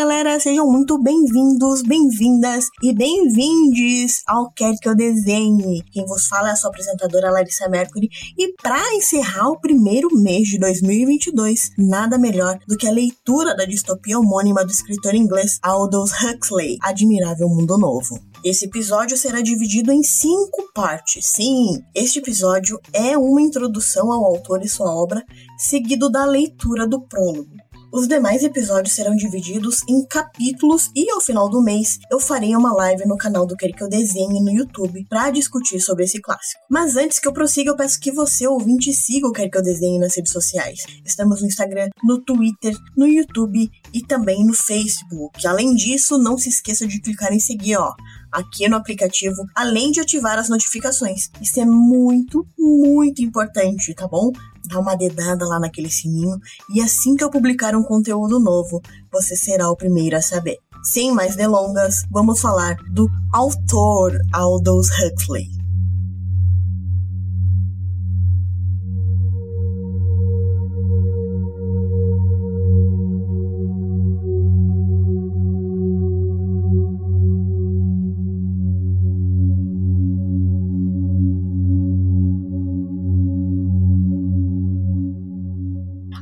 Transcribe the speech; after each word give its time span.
galera, 0.00 0.40
sejam 0.40 0.66
muito 0.66 0.98
bem-vindos, 0.98 1.82
bem-vindas 1.82 2.68
e 2.82 2.90
bem-vindes 2.90 4.22
ao 4.26 4.50
Quer 4.50 4.74
Que 4.80 4.88
Eu 4.88 4.96
Desenhe. 4.96 5.84
Quem 5.92 6.06
vos 6.06 6.26
fala 6.26 6.48
é 6.48 6.52
a 6.52 6.56
sua 6.56 6.70
apresentadora 6.70 7.30
Larissa 7.30 7.68
Mercury 7.68 8.08
e 8.38 8.50
para 8.62 8.94
encerrar 8.94 9.50
o 9.50 9.60
primeiro 9.60 10.08
mês 10.14 10.48
de 10.48 10.58
2022, 10.58 11.72
nada 11.76 12.16
melhor 12.16 12.58
do 12.66 12.78
que 12.78 12.88
a 12.88 12.90
leitura 12.90 13.54
da 13.54 13.66
distopia 13.66 14.18
homônima 14.18 14.64
do 14.64 14.70
escritor 14.70 15.14
inglês 15.14 15.58
Aldous 15.62 16.12
Huxley, 16.12 16.78
Admirável 16.80 17.50
Mundo 17.50 17.76
Novo. 17.76 18.18
Esse 18.42 18.64
episódio 18.64 19.18
será 19.18 19.42
dividido 19.42 19.92
em 19.92 20.02
cinco 20.02 20.72
partes. 20.74 21.26
Sim, 21.26 21.78
este 21.94 22.20
episódio 22.20 22.80
é 22.94 23.18
uma 23.18 23.42
introdução 23.42 24.10
ao 24.10 24.24
autor 24.24 24.64
e 24.64 24.68
sua 24.68 24.90
obra, 24.90 25.22
seguido 25.58 26.08
da 26.08 26.24
leitura 26.24 26.86
do 26.86 27.02
prólogo. 27.02 27.69
Os 27.92 28.06
demais 28.06 28.44
episódios 28.44 28.94
serão 28.94 29.16
divididos 29.16 29.82
em 29.88 30.06
capítulos 30.06 30.92
e 30.94 31.10
ao 31.10 31.20
final 31.20 31.48
do 31.48 31.60
mês 31.60 31.98
eu 32.08 32.20
farei 32.20 32.54
uma 32.54 32.72
live 32.72 33.04
no 33.04 33.16
canal 33.16 33.44
do 33.44 33.56
Quer 33.56 33.72
Que 33.72 33.82
Eu 33.82 33.88
Desenhe 33.88 34.40
no 34.40 34.52
YouTube 34.52 35.04
para 35.08 35.32
discutir 35.32 35.80
sobre 35.80 36.04
esse 36.04 36.20
clássico. 36.20 36.62
Mas 36.70 36.94
antes 36.94 37.18
que 37.18 37.26
eu 37.26 37.32
prossiga, 37.32 37.70
eu 37.70 37.76
peço 37.76 37.98
que 37.98 38.12
você, 38.12 38.46
ouvinte, 38.46 38.92
siga 38.92 39.26
o 39.26 39.32
Quer 39.32 39.50
Que 39.50 39.58
Eu 39.58 39.62
Desenhe 39.62 39.98
nas 39.98 40.14
redes 40.14 40.30
sociais. 40.32 40.84
Estamos 41.04 41.40
no 41.40 41.48
Instagram, 41.48 41.88
no 42.04 42.20
Twitter, 42.20 42.76
no 42.96 43.08
YouTube 43.08 43.68
e 43.92 44.06
também 44.06 44.46
no 44.46 44.54
Facebook. 44.54 45.44
Além 45.44 45.74
disso, 45.74 46.16
não 46.16 46.38
se 46.38 46.48
esqueça 46.48 46.86
de 46.86 47.00
clicar 47.00 47.32
em 47.32 47.40
seguir, 47.40 47.76
ó 47.76 47.92
aqui 48.32 48.68
no 48.68 48.76
aplicativo, 48.76 49.44
além 49.54 49.90
de 49.90 50.00
ativar 50.00 50.38
as 50.38 50.48
notificações. 50.48 51.30
Isso 51.40 51.60
é 51.60 51.64
muito, 51.64 52.46
muito 52.58 53.22
importante, 53.22 53.94
tá 53.94 54.06
bom? 54.06 54.32
dá 54.70 54.78
uma 54.78 54.94
dedada 54.94 55.46
lá 55.46 55.58
naquele 55.58 55.90
sininho 55.90 56.38
e 56.72 56.80
assim 56.80 57.16
que 57.16 57.24
eu 57.24 57.30
publicar 57.30 57.74
um 57.74 57.82
conteúdo 57.82 58.38
novo, 58.38 58.80
você 59.10 59.34
será 59.34 59.68
o 59.70 59.76
primeiro 59.76 60.16
a 60.16 60.22
saber. 60.22 60.58
Sem 60.82 61.12
mais 61.12 61.36
delongas, 61.36 62.04
vamos 62.10 62.40
falar 62.40 62.76
do 62.90 63.08
autor 63.32 64.18
Aldous 64.32 64.88
Huxley. 64.90 65.59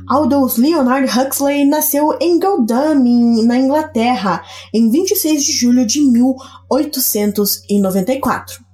Aldous 0.09 0.57
Leonard 0.57 1.07
Huxley 1.07 1.63
nasceu 1.65 2.17
em 2.19 2.39
Godalming, 2.39 3.45
na 3.45 3.59
Inglaterra, 3.59 4.41
em 4.73 4.89
26 4.89 5.43
de 5.43 5.51
julho 5.51 5.85
de 5.85 6.01
1894. 6.01 8.67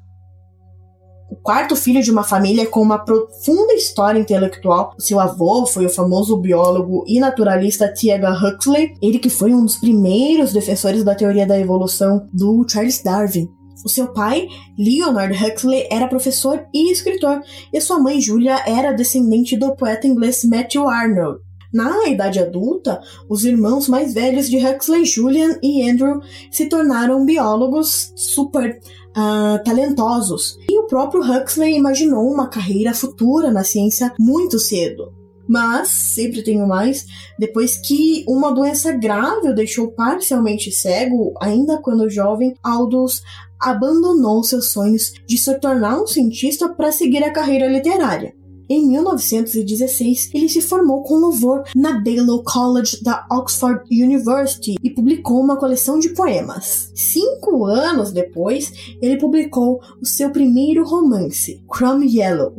O 1.29 1.35
quarto 1.35 1.75
filho 1.75 2.01
de 2.01 2.09
uma 2.09 2.23
família 2.23 2.65
com 2.65 2.81
uma 2.81 2.99
profunda 2.99 3.73
história 3.73 4.17
intelectual, 4.17 4.93
seu 4.97 5.19
avô 5.19 5.65
foi 5.65 5.87
o 5.87 5.89
famoso 5.89 6.37
biólogo 6.37 7.03
e 7.05 7.19
naturalista 7.19 7.93
T.H. 7.93 8.31
Huxley, 8.31 8.93
ele 9.01 9.19
que 9.19 9.29
foi 9.29 9.53
um 9.53 9.65
dos 9.65 9.75
primeiros 9.75 10.53
defensores 10.53 11.03
da 11.03 11.15
teoria 11.15 11.45
da 11.45 11.59
evolução 11.59 12.29
do 12.31 12.65
Charles 12.65 13.03
Darwin. 13.03 13.49
O 13.85 13.89
seu 13.89 14.07
pai, 14.07 14.47
Leonard 14.79 15.31
Huxley, 15.31 15.87
era 15.91 16.07
professor 16.07 16.65
e 16.73 16.91
escritor, 16.91 17.39
e 17.71 17.79
sua 17.79 17.99
mãe, 17.99 18.19
Julia, 18.19 18.63
era 18.65 18.91
descendente 18.91 19.55
do 19.55 19.75
poeta 19.75 20.07
inglês 20.07 20.43
Matthew 20.43 20.89
Arnold. 20.89 21.39
Na 21.71 22.07
idade 22.07 22.39
adulta, 22.39 22.99
os 23.29 23.45
irmãos 23.45 23.87
mais 23.87 24.11
velhos 24.11 24.49
de 24.49 24.57
Huxley, 24.57 25.05
Julian 25.05 25.59
e 25.61 25.87
Andrew, 25.87 26.19
se 26.49 26.65
tornaram 26.67 27.25
biólogos 27.25 28.11
super 28.15 28.79
uh, 29.11 29.63
talentosos. 29.63 30.57
E 30.67 30.79
o 30.79 30.87
próprio 30.87 31.21
Huxley 31.21 31.75
imaginou 31.75 32.31
uma 32.31 32.47
carreira 32.47 32.91
futura 32.91 33.51
na 33.51 33.63
ciência 33.63 34.11
muito 34.19 34.57
cedo. 34.57 35.13
Mas, 35.47 35.89
sempre 35.89 36.41
tenho 36.41 36.67
mais, 36.67 37.05
depois 37.37 37.77
que 37.77 38.25
uma 38.27 38.51
doença 38.51 38.91
grave 38.93 39.49
o 39.49 39.53
deixou 39.53 39.91
parcialmente 39.91 40.71
cego, 40.71 41.33
ainda 41.39 41.77
quando 41.77 42.09
jovem, 42.09 42.55
Aldous 42.63 43.21
abandonou 43.65 44.43
seus 44.43 44.71
sonhos 44.71 45.13
de 45.27 45.37
se 45.37 45.53
tornar 45.59 46.01
um 46.01 46.07
cientista 46.07 46.69
para 46.69 46.91
seguir 46.91 47.23
a 47.23 47.31
carreira 47.31 47.67
literária. 47.67 48.33
Em 48.67 48.87
1916, 48.87 50.31
ele 50.33 50.49
se 50.49 50.59
formou 50.59 51.03
com 51.03 51.15
louvor 51.15 51.63
na 51.75 51.99
Balliol 51.99 52.43
College 52.43 53.03
da 53.03 53.25
Oxford 53.31 53.83
University 53.91 54.75
e 54.83 54.89
publicou 54.89 55.39
uma 55.39 55.55
coleção 55.55 55.99
de 55.99 56.09
poemas. 56.09 56.91
Cinco 56.95 57.65
anos 57.65 58.11
depois, 58.11 58.97
ele 59.01 59.17
publicou 59.17 59.79
o 60.01 60.05
seu 60.05 60.31
primeiro 60.31 60.83
romance, 60.83 61.61
Crumb 61.69 62.03
Yellow. 62.03 62.55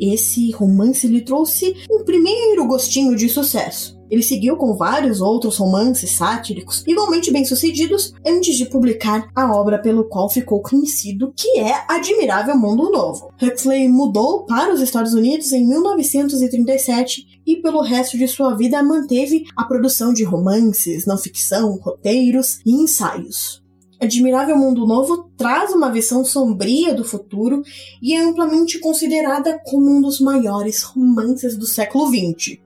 Esse 0.00 0.52
romance 0.52 1.08
lhe 1.08 1.22
trouxe 1.22 1.74
um 1.90 2.04
primeiro 2.04 2.64
gostinho 2.68 3.16
de 3.16 3.28
sucesso. 3.28 3.97
Ele 4.10 4.22
seguiu 4.22 4.56
com 4.56 4.74
vários 4.74 5.20
outros 5.20 5.56
romances 5.56 6.12
sátíricos 6.12 6.82
igualmente 6.86 7.30
bem-sucedidos 7.30 8.12
antes 8.26 8.56
de 8.56 8.66
publicar 8.66 9.30
a 9.34 9.52
obra 9.54 9.78
pelo 9.78 10.04
qual 10.04 10.30
ficou 10.30 10.60
conhecido, 10.60 11.32
que 11.36 11.58
é 11.58 11.84
Admirável 11.88 12.56
Mundo 12.56 12.90
Novo. 12.90 13.32
Huxley 13.40 13.88
mudou 13.88 14.44
para 14.44 14.72
os 14.72 14.80
Estados 14.80 15.14
Unidos 15.14 15.52
em 15.52 15.66
1937 15.66 17.40
e 17.46 17.56
pelo 17.56 17.80
resto 17.80 18.16
de 18.18 18.28
sua 18.28 18.54
vida 18.54 18.82
manteve 18.82 19.44
a 19.56 19.64
produção 19.64 20.12
de 20.12 20.24
romances, 20.24 21.06
não 21.06 21.16
ficção, 21.16 21.78
roteiros 21.82 22.60
e 22.64 22.72
ensaios. 22.72 23.62
Admirável 24.00 24.56
Mundo 24.56 24.86
Novo 24.86 25.28
traz 25.36 25.72
uma 25.72 25.90
visão 25.90 26.24
sombria 26.24 26.94
do 26.94 27.04
futuro 27.04 27.62
e 28.00 28.14
é 28.14 28.20
amplamente 28.20 28.78
considerada 28.78 29.60
como 29.64 29.90
um 29.90 30.00
dos 30.00 30.20
maiores 30.20 30.82
romances 30.82 31.56
do 31.56 31.66
século 31.66 32.06
XX. 32.06 32.58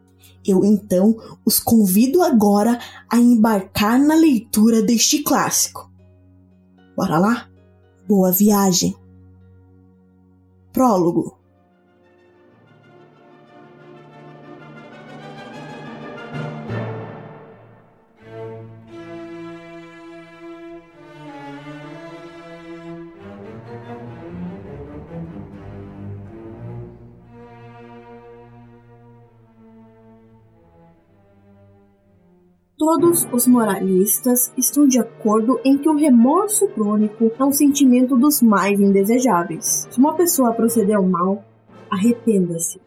Eu 0.45 0.65
então 0.65 1.17
os 1.45 1.61
convido 1.61 2.23
agora 2.23 2.79
a 3.09 3.17
embarcar 3.19 3.99
na 3.99 4.15
leitura 4.15 4.83
deste 4.83 5.23
clássico. 5.23 5.91
Bora 6.97 7.19
lá? 7.19 7.49
Boa 8.09 8.33
viagem! 8.33 8.97
Prólogo 10.73 11.42
Todos 32.85 33.29
os 33.33 33.47
moralistas 33.47 34.53
estão 34.59 34.89
de 34.89 34.99
acordo 34.99 35.61
em 35.65 35.79
que 35.79 35.89
o 35.89 35.95
remorso 35.95 36.67
crônico 36.67 37.31
é 37.39 37.45
um 37.45 37.53
sentimento 37.53 38.17
dos 38.17 38.43
mais 38.43 38.81
indesejáveis. 38.81 39.87
Se 39.89 40.01
uma 40.01 40.17
pessoa 40.17 40.53
proceder 40.53 41.01
mal, 41.01 41.45
arrependa-se. 41.89 42.81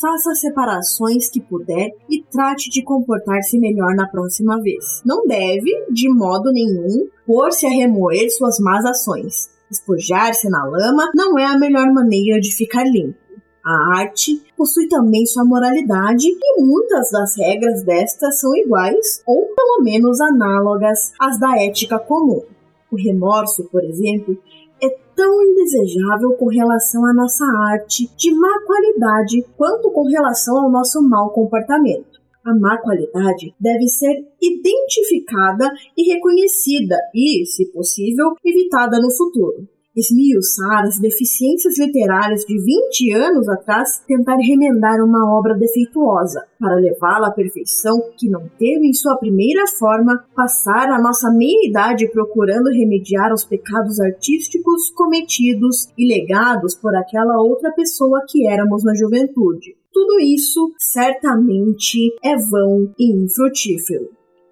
Faça 0.00 0.30
as 0.30 0.40
separações 0.40 1.28
que 1.28 1.42
puder 1.42 1.90
e 2.08 2.22
trate 2.32 2.70
de 2.70 2.82
comportar-se 2.82 3.58
melhor 3.58 3.94
na 3.94 4.08
próxima 4.08 4.58
vez. 4.62 5.02
Não 5.04 5.26
deve, 5.26 5.84
de 5.90 6.08
modo 6.08 6.50
nenhum, 6.50 7.06
pôr-se 7.26 7.66
a 7.66 7.68
remoer 7.68 8.30
suas 8.30 8.58
más 8.58 8.86
ações. 8.86 9.50
Espojar-se 9.70 10.48
na 10.48 10.64
lama 10.64 11.10
não 11.14 11.38
é 11.38 11.44
a 11.44 11.58
melhor 11.58 11.92
maneira 11.92 12.40
de 12.40 12.56
ficar 12.56 12.84
limpo. 12.84 13.25
A 13.66 13.98
arte 13.98 14.40
possui 14.56 14.86
também 14.86 15.26
sua 15.26 15.44
moralidade 15.44 16.28
e 16.28 16.62
muitas 16.62 17.10
das 17.10 17.36
regras 17.36 17.82
desta 17.82 18.30
são 18.30 18.54
iguais 18.54 19.20
ou 19.26 19.44
pelo 19.56 19.82
menos 19.82 20.20
análogas 20.20 21.12
às 21.18 21.36
da 21.40 21.60
ética 21.60 21.98
comum. 21.98 22.44
O 22.92 22.96
remorso, 22.96 23.64
por 23.64 23.82
exemplo, 23.82 24.38
é 24.80 24.88
tão 25.16 25.42
indesejável 25.42 26.34
com 26.38 26.46
relação 26.46 27.04
à 27.06 27.12
nossa 27.12 27.44
arte 27.72 28.08
de 28.16 28.32
má 28.32 28.60
qualidade 28.64 29.44
quanto 29.56 29.90
com 29.90 30.04
relação 30.04 30.58
ao 30.58 30.70
nosso 30.70 31.02
mau 31.02 31.30
comportamento. 31.30 32.20
A 32.44 32.54
má 32.54 32.80
qualidade 32.80 33.52
deve 33.58 33.88
ser 33.88 34.14
identificada 34.40 35.72
e 35.96 36.14
reconhecida 36.14 36.96
e, 37.12 37.44
se 37.46 37.66
possível, 37.72 38.36
evitada 38.44 39.00
no 39.00 39.10
futuro 39.10 39.66
esmiuçar 39.96 40.84
as 40.84 40.98
deficiências 40.98 41.78
literárias 41.78 42.44
de 42.44 42.58
20 42.58 43.12
anos 43.12 43.48
atrás, 43.48 44.02
tentar 44.06 44.36
remendar 44.36 45.02
uma 45.02 45.34
obra 45.36 45.54
defeituosa, 45.54 46.44
para 46.60 46.76
levá-la 46.76 47.28
à 47.28 47.30
perfeição 47.30 47.96
que 48.18 48.28
não 48.28 48.48
teve 48.58 48.86
em 48.86 48.92
sua 48.92 49.16
primeira 49.16 49.66
forma, 49.66 50.24
passar 50.34 50.90
a 50.90 51.00
nossa 51.00 51.30
meia-idade 51.30 52.10
procurando 52.10 52.70
remediar 52.70 53.32
os 53.32 53.44
pecados 53.44 53.98
artísticos 54.00 54.90
cometidos 54.90 55.88
e 55.96 56.06
legados 56.06 56.74
por 56.74 56.94
aquela 56.94 57.40
outra 57.40 57.72
pessoa 57.72 58.22
que 58.28 58.46
éramos 58.46 58.84
na 58.84 58.94
juventude. 58.94 59.74
Tudo 59.92 60.20
isso 60.20 60.72
certamente 60.78 62.14
é 62.22 62.36
vão 62.36 62.92
e 62.98 63.12
infrutífero. 63.12 64.10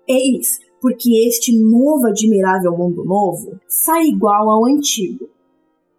Eis 0.08 0.64
porque 0.84 1.26
este 1.26 1.50
novo 1.58 2.08
admirável 2.08 2.76
mundo 2.76 3.02
novo 3.06 3.58
sai 3.66 4.04
igual 4.04 4.50
ao 4.50 4.66
antigo. 4.66 5.30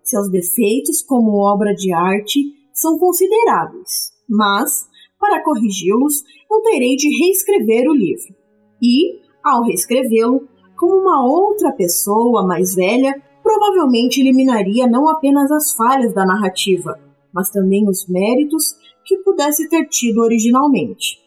Seus 0.06 0.30
defeitos 0.30 1.02
como 1.02 1.40
obra 1.40 1.74
de 1.74 1.92
arte 1.92 2.40
são 2.72 3.00
consideráveis, 3.00 4.13
mas, 4.30 4.88
para 5.19 5.44
corrigi-los, 5.44 6.24
eu 6.52 6.62
terei 6.62 6.96
de 6.96 7.10
reescrever 7.18 7.90
o 7.90 7.96
livro. 7.96 8.36
E, 8.80 9.19
ao 9.44 9.63
reescrevê-lo, 9.63 10.48
como 10.78 11.02
uma 11.02 11.25
outra 11.25 11.72
pessoa 11.72 12.46
mais 12.46 12.75
velha, 12.75 13.19
provavelmente 13.42 14.22
eliminaria 14.22 14.86
não 14.86 15.10
apenas 15.10 15.52
as 15.52 15.74
falhas 15.74 16.13
da 16.13 16.24
narrativa, 16.24 17.00
mas 17.34 17.50
também 17.50 17.90
os 17.90 18.08
méritos 18.08 18.75
que 19.04 19.18
pudesse 19.18 19.68
ter 19.69 19.88
tido 19.88 20.22
originalmente. 20.22 21.18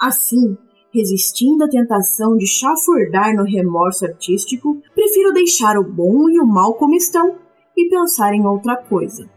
Assim, 0.00 0.56
resistindo 0.92 1.64
à 1.64 1.68
tentação 1.68 2.36
de 2.36 2.46
chafurdar 2.46 3.34
no 3.34 3.42
remorso 3.42 4.04
artístico, 4.06 4.80
prefiro 4.94 5.32
deixar 5.32 5.76
o 5.76 5.82
bom 5.82 6.28
e 6.30 6.38
o 6.38 6.46
mal 6.46 6.74
como 6.74 6.94
estão 6.94 7.42
e 7.76 7.88
pensar 7.88 8.34
em 8.34 8.46
outra 8.46 8.76
coisa. 8.76 9.28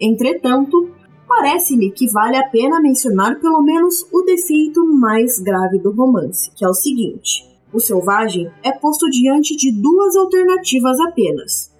Entretanto, 0.00 0.90
parece-me 1.28 1.90
que 1.90 2.10
vale 2.10 2.36
a 2.36 2.48
pena 2.48 2.80
mencionar 2.80 3.40
pelo 3.40 3.62
menos 3.62 4.06
o 4.12 4.22
defeito 4.22 4.84
mais 4.86 5.38
grave 5.38 5.78
do 5.78 5.92
romance, 5.92 6.50
que 6.56 6.64
é 6.64 6.68
o 6.68 6.74
seguinte: 6.74 7.44
o 7.72 7.80
selvagem 7.80 8.50
é 8.62 8.72
posto 8.72 9.08
diante 9.08 9.56
de 9.56 9.72
duas 9.72 10.16
alternativas 10.16 10.98
apenas: 11.00 11.72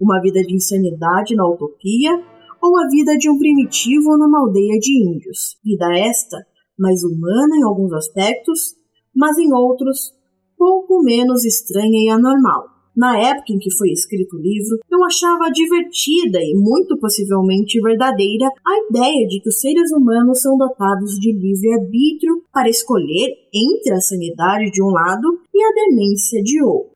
uma 0.00 0.20
vida 0.20 0.42
de 0.42 0.54
insanidade 0.54 1.34
na 1.34 1.48
utopia 1.48 2.22
ou 2.60 2.76
a 2.78 2.88
vida 2.88 3.16
de 3.16 3.30
um 3.30 3.38
primitivo 3.38 4.16
numa 4.16 4.40
aldeia 4.40 4.78
de 4.78 5.08
índios. 5.08 5.58
Vida 5.64 5.86
esta 5.96 6.38
mais 6.78 7.02
humana 7.02 7.56
em 7.56 7.64
alguns 7.64 7.92
aspectos, 7.92 8.76
mas 9.14 9.36
em 9.38 9.52
outros 9.52 10.12
pouco 10.56 11.02
menos 11.02 11.44
estranha 11.44 12.04
e 12.04 12.08
anormal. 12.08 12.77
Na 12.98 13.16
época 13.16 13.52
em 13.52 13.58
que 13.60 13.70
foi 13.78 13.90
escrito 13.90 14.36
o 14.36 14.40
livro, 14.40 14.76
eu 14.90 15.04
achava 15.04 15.52
divertida 15.52 16.40
e 16.42 16.52
muito 16.56 16.98
possivelmente 16.98 17.80
verdadeira 17.80 18.50
a 18.66 18.90
ideia 18.90 19.24
de 19.28 19.38
que 19.38 19.48
os 19.48 19.60
seres 19.60 19.92
humanos 19.92 20.42
são 20.42 20.58
dotados 20.58 21.12
de 21.12 21.30
livre-arbítrio 21.30 22.42
para 22.52 22.68
escolher 22.68 23.36
entre 23.54 23.94
a 23.94 24.00
sanidade 24.00 24.72
de 24.72 24.82
um 24.82 24.88
lado 24.88 25.28
e 25.54 25.62
a 25.62 25.72
demência 25.72 26.42
de 26.42 26.60
outro. 26.60 26.90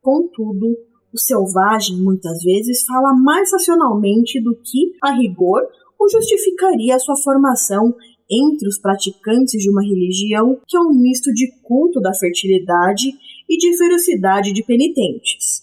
Contudo, 0.00 0.74
o 1.12 1.18
selvagem 1.18 1.98
muitas 1.98 2.42
vezes 2.42 2.86
fala 2.86 3.12
mais 3.12 3.52
racionalmente 3.52 4.40
do 4.40 4.56
que, 4.56 4.96
a 5.02 5.12
rigor, 5.12 5.60
o 6.00 6.08
justificaria 6.08 6.96
a 6.96 6.98
sua 6.98 7.16
formação 7.22 7.94
entre 8.30 8.66
os 8.66 8.78
praticantes 8.80 9.60
de 9.60 9.68
uma 9.68 9.82
religião 9.82 10.58
que 10.66 10.78
é 10.78 10.80
um 10.80 10.94
misto 10.94 11.30
de 11.34 11.52
culto 11.62 12.00
da 12.00 12.14
fertilidade 12.14 13.12
e 13.52 13.58
de 13.58 13.76
ferocidade 13.76 14.50
de 14.50 14.64
penitentes. 14.64 15.60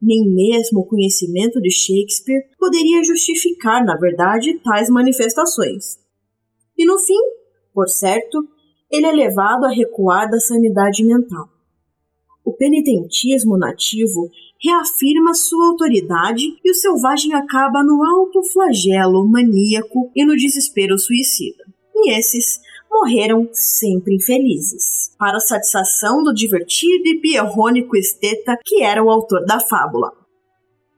Nem 0.00 0.32
mesmo 0.32 0.80
o 0.80 0.86
conhecimento 0.86 1.60
de 1.60 1.72
Shakespeare 1.72 2.44
poderia 2.56 3.02
justificar, 3.02 3.84
na 3.84 3.96
verdade, 3.96 4.60
tais 4.62 4.88
manifestações. 4.88 5.98
E 6.78 6.84
no 6.84 6.96
fim, 7.00 7.20
por 7.72 7.88
certo, 7.88 8.46
ele 8.88 9.06
é 9.06 9.12
levado 9.12 9.64
a 9.64 9.74
recuar 9.74 10.30
da 10.30 10.38
sanidade 10.38 11.02
mental. 11.02 11.48
O 12.44 12.52
penitentismo 12.52 13.58
nativo 13.58 14.30
reafirma 14.62 15.34
sua 15.34 15.70
autoridade 15.70 16.44
e 16.64 16.70
o 16.70 16.74
selvagem 16.74 17.34
acaba 17.34 17.82
no 17.82 18.04
alto 18.04 18.40
flagelo 18.52 19.26
maníaco 19.26 20.12
e 20.14 20.24
no 20.24 20.36
desespero 20.36 20.96
suicida. 20.96 21.64
E 21.92 22.12
esses 22.16 22.60
morreram 22.94 23.48
sempre 23.52 24.14
infelizes, 24.14 25.12
para 25.18 25.38
a 25.38 25.40
satisfação 25.40 26.22
do 26.22 26.32
divertido 26.32 27.02
e 27.06 27.20
pierrônico 27.20 27.96
esteta 27.96 28.56
que 28.64 28.84
era 28.84 29.02
o 29.02 29.10
autor 29.10 29.44
da 29.44 29.58
fábula. 29.58 30.12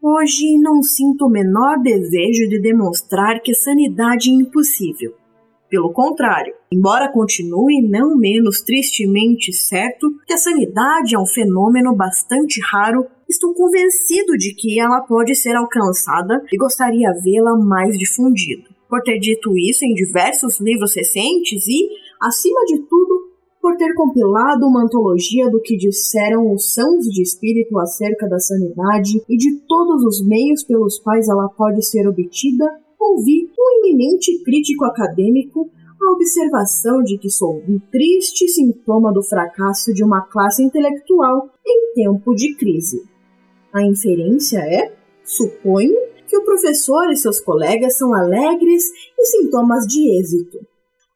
Hoje 0.03 0.59
não 0.59 0.83
sinto 0.83 1.25
o 1.25 1.31
menor 1.31 1.81
desejo 1.83 2.49
de 2.49 2.61
demonstrar 2.61 3.41
que 3.41 3.53
a 3.53 3.55
sanidade 3.55 4.31
é 4.31 4.35
impossível. 4.35 5.15
Pelo 5.71 5.93
contrário, 5.93 6.55
embora 6.71 7.11
continue 7.11 7.83
não 7.89 8.15
menos 8.15 8.61
tristemente 8.61 9.53
certo 9.53 10.07
que 10.27 10.35
a 10.35 10.39
sanidade 10.39 11.17
é 11.17 11.19
um 11.19 11.27
fenômeno 11.27 11.97
bastante 11.97 12.61
raro, 12.71 13.07
estou 13.29 13.53
convencido 13.55 14.35
de 14.35 14.55
que 14.55 14.79
ela 14.79 15.01
pode 15.01 15.35
ser 15.35 15.57
alcançada 15.57 16.41
e 16.53 16.57
gostaria 16.57 17.11
vê-la 17.21 17.57
mais 17.57 17.99
difundida. 17.99 18.76
Por 18.97 19.03
ter 19.03 19.19
dito 19.19 19.51
isso 19.59 19.85
em 19.85 19.93
diversos 19.93 20.59
livros 20.59 20.97
recentes 20.97 21.69
e, 21.69 21.87
acima 22.19 22.65
de 22.65 22.79
tudo, 22.89 23.29
por 23.61 23.77
ter 23.77 23.95
compilado 23.95 24.65
uma 24.65 24.85
antologia 24.85 25.51
do 25.51 25.61
que 25.61 25.77
disseram 25.77 26.51
os 26.51 26.73
sãos 26.73 27.05
de 27.05 27.21
espírito 27.21 27.79
acerca 27.79 28.27
da 28.27 28.39
sanidade 28.39 29.21
e 29.29 29.37
de 29.37 29.61
todos 29.69 30.03
os 30.03 30.27
meios 30.27 30.65
pelos 30.65 30.99
quais 30.99 31.29
ela 31.29 31.47
pode 31.47 31.85
ser 31.85 32.09
obtida, 32.09 32.65
ouvi 32.99 33.51
um 33.59 33.85
eminente 33.85 34.43
crítico 34.43 34.87
acadêmico 34.87 35.71
a 36.03 36.13
observação 36.13 37.03
de 37.03 37.19
que 37.19 37.29
sou 37.29 37.63
um 37.69 37.79
triste 37.93 38.49
sintoma 38.49 39.13
do 39.13 39.23
fracasso 39.23 39.93
de 39.93 40.03
uma 40.03 40.23
classe 40.23 40.63
intelectual 40.63 41.51
em 41.67 41.93
tempo 41.93 42.35
de 42.35 42.55
crise. 42.55 43.03
A 43.75 43.83
inferência 43.83 44.61
é, 44.61 44.91
suponho, 45.23 46.16
que 46.27 46.37
o 46.37 46.45
professor 46.45 47.11
e 47.11 47.17
seus 47.17 47.41
colegas 47.41 47.97
são 47.97 48.15
alegres 48.15 48.85
e 49.19 49.25
sintomas 49.27 49.87
de 49.87 50.19
êxito. 50.19 50.59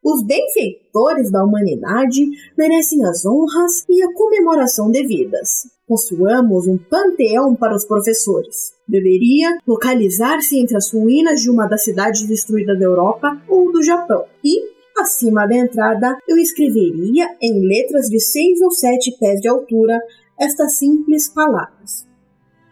Os 0.02 0.22
benfeitores 0.22 1.30
da 1.30 1.44
humanidade 1.44 2.26
merecem 2.56 3.04
as 3.04 3.26
honras 3.26 3.84
e 3.86 4.02
a 4.02 4.12
comemoração 4.14 4.90
devidas. 4.90 5.68
Construamos 5.86 6.66
um 6.66 6.78
panteão 6.78 7.54
para 7.54 7.76
os 7.76 7.84
professores. 7.84 8.72
Deveria 8.88 9.58
localizar-se 9.66 10.58
entre 10.58 10.76
as 10.76 10.90
ruínas 10.90 11.42
de 11.42 11.50
uma 11.50 11.66
das 11.66 11.84
cidades 11.84 12.26
destruídas 12.26 12.78
da 12.78 12.84
Europa 12.86 13.42
ou 13.46 13.70
do 13.70 13.82
Japão. 13.82 14.24
E, 14.42 14.62
acima 14.98 15.46
da 15.46 15.56
entrada, 15.56 16.18
eu 16.26 16.38
escreveria, 16.38 17.28
em 17.42 17.60
letras 17.60 18.06
de 18.06 18.20
seis 18.20 18.58
ou 18.62 18.70
sete 18.70 19.14
pés 19.18 19.38
de 19.40 19.48
altura, 19.48 20.00
estas 20.38 20.78
simples 20.78 21.28
palavras: 21.28 22.06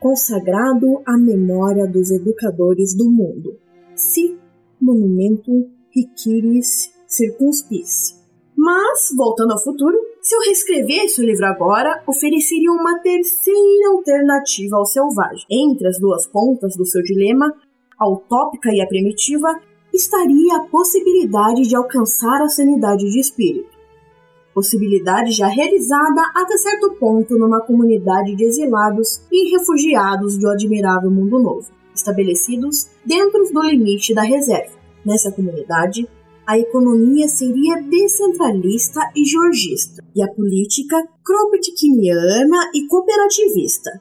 Consagrado 0.00 1.02
à 1.06 1.18
memória 1.18 1.86
dos 1.86 2.10
educadores 2.10 2.96
do 2.96 3.10
mundo. 3.10 3.58
Si 3.96 4.38
monumentum 4.80 5.68
riquiris 5.94 6.92
circunspice. 7.06 8.16
Mas, 8.56 9.14
voltando 9.16 9.52
ao 9.52 9.62
futuro, 9.62 9.96
se 10.20 10.34
eu 10.34 10.40
reescrevesse 10.40 11.20
o 11.20 11.24
livro 11.24 11.46
agora, 11.46 12.02
ofereceria 12.06 12.70
uma 12.70 13.00
terceira 13.00 13.90
alternativa 13.90 14.76
ao 14.76 14.84
selvagem. 14.84 15.46
Entre 15.50 15.88
as 15.88 15.98
duas 15.98 16.26
pontas 16.26 16.76
do 16.76 16.84
seu 16.84 17.02
dilema, 17.02 17.52
a 17.98 18.08
utópica 18.08 18.70
e 18.72 18.80
a 18.80 18.86
primitiva, 18.86 19.48
estaria 19.92 20.56
a 20.56 20.66
possibilidade 20.66 21.62
de 21.62 21.74
alcançar 21.74 22.42
a 22.42 22.48
sanidade 22.48 23.08
de 23.10 23.18
espírito. 23.18 23.77
Possibilidade 24.58 25.30
já 25.30 25.46
realizada 25.46 26.20
até 26.34 26.56
certo 26.56 26.90
ponto 26.98 27.38
numa 27.38 27.60
comunidade 27.60 28.34
de 28.34 28.42
exilados 28.42 29.20
e 29.30 29.56
refugiados 29.56 30.36
do 30.36 30.50
admirável 30.50 31.12
mundo 31.12 31.38
novo, 31.38 31.68
estabelecidos 31.94 32.88
dentro 33.06 33.44
do 33.52 33.62
limite 33.62 34.12
da 34.12 34.22
reserva. 34.22 34.76
Nessa 35.06 35.30
comunidade, 35.30 36.08
a 36.44 36.58
economia 36.58 37.28
seria 37.28 37.80
descentralista 37.82 39.00
e 39.14 39.24
georgista, 39.24 40.02
e 40.12 40.20
a 40.24 40.26
política 40.26 41.06
kropotkiana 41.24 42.72
e 42.74 42.84
cooperativista. 42.88 43.92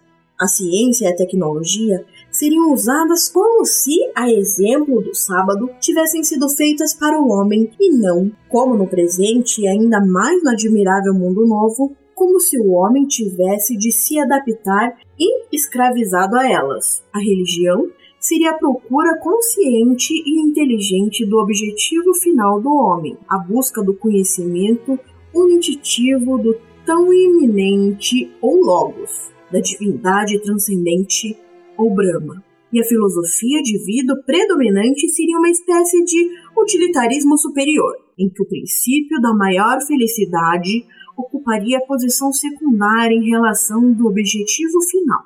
A 0.41 0.47
ciência 0.47 1.05
e 1.05 1.13
a 1.13 1.15
tecnologia 1.15 2.03
seriam 2.37 2.71
usadas 2.71 3.27
como 3.29 3.65
se, 3.65 3.95
a 4.13 4.31
exemplo 4.31 5.01
do 5.01 5.15
sábado, 5.15 5.71
tivessem 5.79 6.23
sido 6.23 6.47
feitas 6.47 6.93
para 6.93 7.19
o 7.19 7.29
homem 7.29 7.71
e 7.79 7.97
não, 7.97 8.31
como 8.47 8.75
no 8.75 8.87
presente 8.87 9.61
e 9.61 9.67
ainda 9.67 9.99
mais 10.05 10.43
no 10.43 10.51
admirável 10.51 11.15
mundo 11.15 11.47
novo, 11.47 11.95
como 12.13 12.39
se 12.39 12.59
o 12.59 12.73
homem 12.73 13.07
tivesse 13.07 13.75
de 13.75 13.91
se 13.91 14.19
adaptar 14.19 14.99
e 15.19 15.47
escravizado 15.51 16.35
a 16.35 16.47
elas. 16.47 17.03
A 17.11 17.17
religião 17.17 17.87
seria 18.19 18.51
a 18.51 18.57
procura 18.57 19.17
consciente 19.17 20.13
e 20.13 20.39
inteligente 20.39 21.25
do 21.25 21.39
objetivo 21.39 22.13
final 22.13 22.61
do 22.61 22.69
homem, 22.69 23.17
a 23.27 23.39
busca 23.39 23.81
do 23.81 23.95
conhecimento 23.95 24.99
unititivo 25.33 26.37
do 26.37 26.55
tão 26.85 27.11
iminente 27.11 28.31
ou 28.39 28.63
logos, 28.63 29.31
da 29.51 29.59
divindade 29.59 30.39
transcendente 30.39 31.35
ou 31.77 31.93
Brahma. 31.93 32.43
E 32.71 32.81
a 32.81 32.83
filosofia 32.83 33.61
de 33.61 33.77
vida 33.85 34.13
predominante 34.25 35.07
seria 35.07 35.37
uma 35.37 35.49
espécie 35.49 36.03
de 36.03 36.29
utilitarismo 36.57 37.37
superior, 37.37 37.95
em 38.19 38.29
que 38.29 38.41
o 38.41 38.47
princípio 38.47 39.21
da 39.21 39.33
maior 39.33 39.79
felicidade 39.85 40.85
ocuparia 41.17 41.77
a 41.77 41.85
posição 41.85 42.31
secundária 42.31 43.15
em 43.15 43.29
relação 43.29 43.91
do 43.93 44.07
objetivo 44.07 44.81
final 44.91 45.23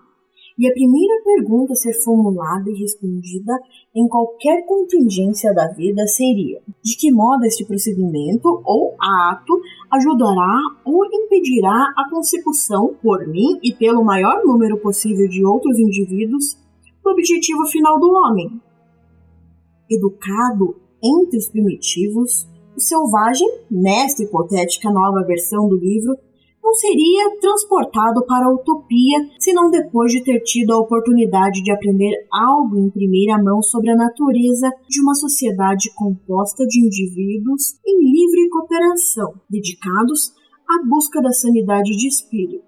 E 0.57 0.67
a 0.67 0.73
primeira 0.73 1.21
pergunta 1.23 1.73
a 1.73 1.75
ser 1.75 1.93
formulada 2.03 2.69
e 2.69 2.79
respondida 2.79 3.53
em 3.95 4.07
qualquer 4.07 4.65
contingência 4.65 5.53
da 5.53 5.67
vida 5.73 6.05
seria: 6.07 6.61
de 6.83 6.95
que 6.95 7.11
modo 7.11 7.45
este 7.45 7.65
procedimento 7.65 8.47
ou 8.63 8.95
ato 8.99 9.59
ajudará 9.91 10.57
ou 10.85 11.05
impedirá 11.05 11.93
a 11.97 12.09
consecução, 12.09 12.95
por 13.01 13.27
mim 13.27 13.59
e 13.61 13.73
pelo 13.73 14.03
maior 14.03 14.41
número 14.45 14.77
possível 14.77 15.27
de 15.27 15.45
outros 15.45 15.77
indivíduos, 15.77 16.57
do 17.03 17.11
objetivo 17.11 17.65
final 17.65 17.99
do 17.99 18.11
homem? 18.11 18.61
Educado 19.89 20.75
entre 21.03 21.37
os 21.37 21.49
primitivos, 21.49 22.47
o 22.75 22.79
selvagem, 22.79 23.47
nesta 23.69 24.23
hipotética 24.23 24.89
nova 24.89 25.25
versão 25.25 25.67
do 25.67 25.75
livro, 25.75 26.15
não 26.63 26.73
seria 26.73 27.37
transportado 27.39 28.25
para 28.25 28.45
a 28.45 28.53
utopia 28.53 29.19
senão 29.39 29.69
depois 29.69 30.11
de 30.11 30.23
ter 30.23 30.39
tido 30.41 30.71
a 30.71 30.79
oportunidade 30.79 31.61
de 31.63 31.71
aprender 31.71 32.27
algo 32.31 32.77
em 32.77 32.89
primeira 32.89 33.41
mão 33.41 33.61
sobre 33.61 33.91
a 33.91 33.95
natureza 33.95 34.69
de 34.87 35.01
uma 35.01 35.15
sociedade 35.15 35.93
composta 35.95 36.65
de 36.65 36.85
indivíduos 36.85 37.75
em 37.85 37.97
livre 37.99 38.49
cooperação, 38.49 39.33
dedicados 39.49 40.31
à 40.69 40.87
busca 40.87 41.21
da 41.21 41.31
sanidade 41.31 41.91
de 41.97 42.07
espírito. 42.07 42.63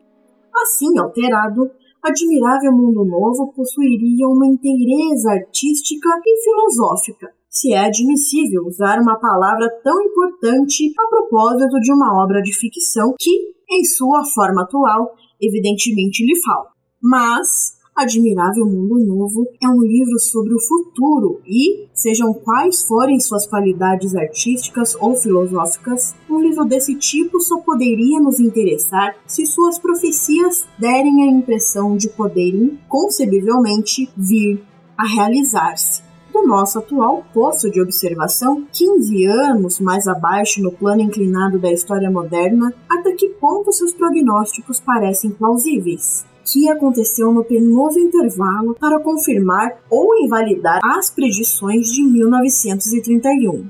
Assim 0.54 0.98
alterado, 1.00 1.70
Admirável 2.04 2.74
Mundo 2.74 3.06
Novo 3.06 3.54
possuiria 3.56 4.28
uma 4.28 4.46
inteireza 4.46 5.32
artística 5.32 6.10
e 6.26 6.44
filosófica, 6.44 7.32
se 7.50 7.72
é 7.72 7.86
admissível 7.86 8.64
usar 8.68 9.00
uma 9.00 9.18
palavra 9.18 9.70
tão 9.82 10.02
importante 10.02 10.92
a 11.00 11.08
propósito 11.08 11.80
de 11.80 11.94
uma 11.94 12.22
obra 12.22 12.42
de 12.42 12.52
ficção 12.52 13.14
que, 13.18 13.54
em 13.74 13.84
sua 13.84 14.24
forma 14.34 14.64
atual, 14.64 15.16
evidentemente 15.42 16.26
lhe 16.26 16.40
falta. 16.42 16.72
Mas 17.02 17.78
Admirável 17.96 18.66
Mundo 18.66 18.98
Novo 19.06 19.46
é 19.62 19.68
um 19.68 19.80
livro 19.84 20.18
sobre 20.20 20.56
o 20.56 20.60
futuro 20.60 21.42
e, 21.46 21.88
sejam 21.94 22.34
quais 22.34 22.82
forem 22.88 23.20
suas 23.20 23.46
qualidades 23.46 24.16
artísticas 24.16 24.96
ou 25.00 25.16
filosóficas, 25.16 26.16
um 26.28 26.40
livro 26.42 26.66
desse 26.66 26.96
tipo 26.96 27.40
só 27.40 27.60
poderia 27.60 28.20
nos 28.20 28.40
interessar 28.40 29.16
se 29.28 29.46
suas 29.46 29.78
profecias 29.78 30.66
derem 30.80 31.22
a 31.22 31.32
impressão 31.32 31.96
de 31.96 32.10
poderem, 32.10 32.80
concebivelmente, 32.90 34.10
vir 34.18 34.64
a 34.98 35.06
realizar-se 35.06 36.13
do 36.34 36.48
nosso 36.48 36.80
atual 36.80 37.24
posto 37.34 37.70
de 37.70 37.80
observação, 37.80 38.66
15 38.74 39.26
anos 39.28 39.80
mais 39.80 40.08
abaixo 40.08 40.62
no 40.62 40.72
plano 40.72 41.02
inclinado 41.02 41.60
da 41.60 41.72
história 41.72 42.10
moderna, 42.10 42.74
até 42.90 43.14
que 43.14 43.30
ponto 43.30 43.72
seus 43.72 43.94
prognósticos 43.94 44.80
parecem 44.80 45.30
plausíveis 45.30 46.26
que 46.46 46.70
aconteceu 46.70 47.32
no 47.32 47.44
penoso 47.44 47.98
intervalo 47.98 48.76
para 48.78 49.00
confirmar 49.00 49.78
ou 49.90 50.14
invalidar 50.20 50.80
as 50.84 51.10
predições 51.10 51.88
de 51.88 52.04
1931. 52.04 53.70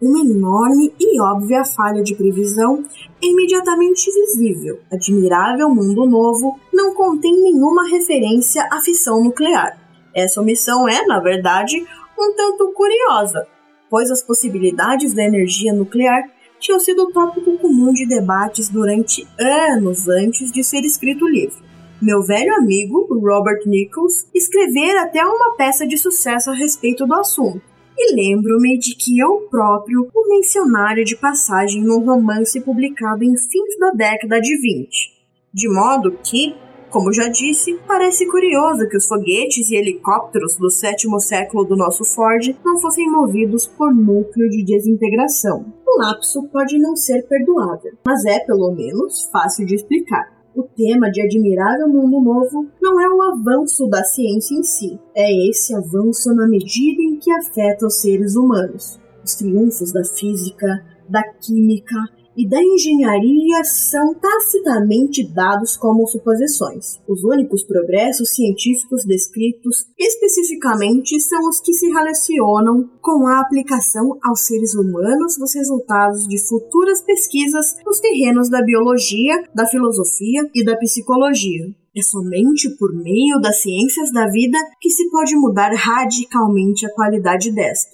Uma 0.00 0.20
enorme 0.20 0.92
e 0.98 1.20
óbvia 1.20 1.64
falha 1.64 2.02
de 2.02 2.14
previsão 2.14 2.84
é 3.22 3.26
imediatamente 3.26 4.10
visível. 4.10 4.78
Admirável 4.90 5.68
Mundo 5.70 6.06
Novo 6.06 6.58
não 6.72 6.94
contém 6.94 7.40
nenhuma 7.40 7.88
referência 7.88 8.66
à 8.70 8.82
fissão 8.82 9.22
nuclear. 9.22 9.78
Essa 10.14 10.40
omissão 10.40 10.88
é, 10.88 11.06
na 11.06 11.20
verdade, 11.20 11.84
um 12.18 12.34
tanto 12.34 12.72
curiosa, 12.72 13.46
pois 13.90 14.10
as 14.10 14.22
possibilidades 14.22 15.14
da 15.14 15.22
energia 15.22 15.72
nuclear 15.72 16.22
tinham 16.58 16.80
sido 16.80 17.12
tópico 17.12 17.58
comum 17.58 17.92
de 17.92 18.06
debates 18.06 18.68
durante 18.68 19.26
anos 19.38 20.08
antes 20.08 20.50
de 20.50 20.64
ser 20.64 20.80
escrito 20.84 21.24
o 21.24 21.28
livro. 21.28 21.62
Meu 22.00 22.22
velho 22.22 22.54
amigo, 22.56 23.06
Robert 23.10 23.62
Nichols, 23.66 24.26
escrevera 24.34 25.02
até 25.02 25.24
uma 25.24 25.56
peça 25.56 25.86
de 25.86 25.96
sucesso 25.96 26.50
a 26.50 26.54
respeito 26.54 27.06
do 27.06 27.14
assunto. 27.14 27.62
E 27.96 28.14
lembro-me 28.14 28.78
de 28.78 28.96
que 28.96 29.18
eu 29.18 29.46
próprio 29.50 30.08
o 30.12 30.28
mencionara 30.28 31.04
de 31.04 31.16
passagem 31.16 31.82
num 31.82 32.04
romance 32.04 32.60
publicado 32.60 33.22
em 33.22 33.36
fins 33.36 33.78
da 33.78 33.90
década 33.92 34.40
de 34.40 34.60
20. 34.60 35.14
De 35.52 35.68
modo 35.68 36.18
que, 36.22 36.54
como 36.94 37.12
já 37.12 37.26
disse, 37.26 37.76
parece 37.88 38.24
curioso 38.28 38.88
que 38.88 38.96
os 38.96 39.08
foguetes 39.08 39.68
e 39.68 39.74
helicópteros 39.74 40.56
do 40.56 40.70
sétimo 40.70 41.18
século 41.18 41.64
do 41.64 41.74
nosso 41.74 42.04
Ford 42.04 42.56
não 42.64 42.78
fossem 42.78 43.10
movidos 43.10 43.66
por 43.66 43.92
núcleo 43.92 44.48
de 44.48 44.64
desintegração. 44.64 45.66
O 45.84 45.98
lapso 45.98 46.44
pode 46.52 46.78
não 46.78 46.94
ser 46.94 47.26
perdoável, 47.26 47.94
mas 48.06 48.24
é 48.24 48.38
pelo 48.38 48.72
menos 48.72 49.28
fácil 49.32 49.66
de 49.66 49.74
explicar. 49.74 50.32
O 50.54 50.62
tema 50.62 51.10
de 51.10 51.20
Admirável 51.20 51.88
Mundo 51.88 52.22
Novo 52.22 52.68
não 52.80 53.00
é 53.00 53.08
o 53.08 53.22
avanço 53.22 53.88
da 53.88 54.04
ciência 54.04 54.54
em 54.54 54.62
si, 54.62 54.96
é 55.16 55.48
esse 55.50 55.74
avanço 55.74 56.32
na 56.32 56.46
medida 56.46 57.02
em 57.02 57.18
que 57.18 57.32
afeta 57.32 57.86
os 57.86 58.00
seres 58.00 58.36
humanos. 58.36 59.00
Os 59.24 59.34
triunfos 59.34 59.92
da 59.92 60.04
física, 60.04 60.68
da 61.08 61.24
química 61.40 61.96
e 62.36 62.48
da 62.48 62.60
engenharia 62.62 63.62
são 63.64 64.14
tacitamente 64.14 65.26
dados 65.32 65.76
como 65.76 66.06
suposições. 66.06 67.00
Os 67.08 67.22
únicos 67.22 67.62
progressos 67.64 68.34
científicos 68.34 69.04
descritos 69.04 69.86
especificamente 69.98 71.20
são 71.20 71.48
os 71.48 71.60
que 71.60 71.72
se 71.72 71.86
relacionam 71.88 72.90
com 73.00 73.26
a 73.26 73.40
aplicação 73.40 74.18
aos 74.22 74.46
seres 74.46 74.74
humanos 74.74 75.36
dos 75.38 75.54
resultados 75.54 76.26
de 76.26 76.38
futuras 76.48 77.00
pesquisas 77.02 77.76
nos 77.86 78.00
terrenos 78.00 78.50
da 78.50 78.62
biologia, 78.62 79.42
da 79.54 79.66
filosofia 79.66 80.48
e 80.54 80.64
da 80.64 80.76
psicologia. 80.76 81.66
É 81.96 82.02
somente 82.02 82.68
por 82.76 82.92
meio 82.92 83.40
das 83.40 83.62
ciências 83.62 84.12
da 84.12 84.26
vida 84.26 84.58
que 84.80 84.90
se 84.90 85.08
pode 85.10 85.36
mudar 85.36 85.72
radicalmente 85.72 86.84
a 86.84 86.92
qualidade 86.92 87.52
desta. 87.54 87.92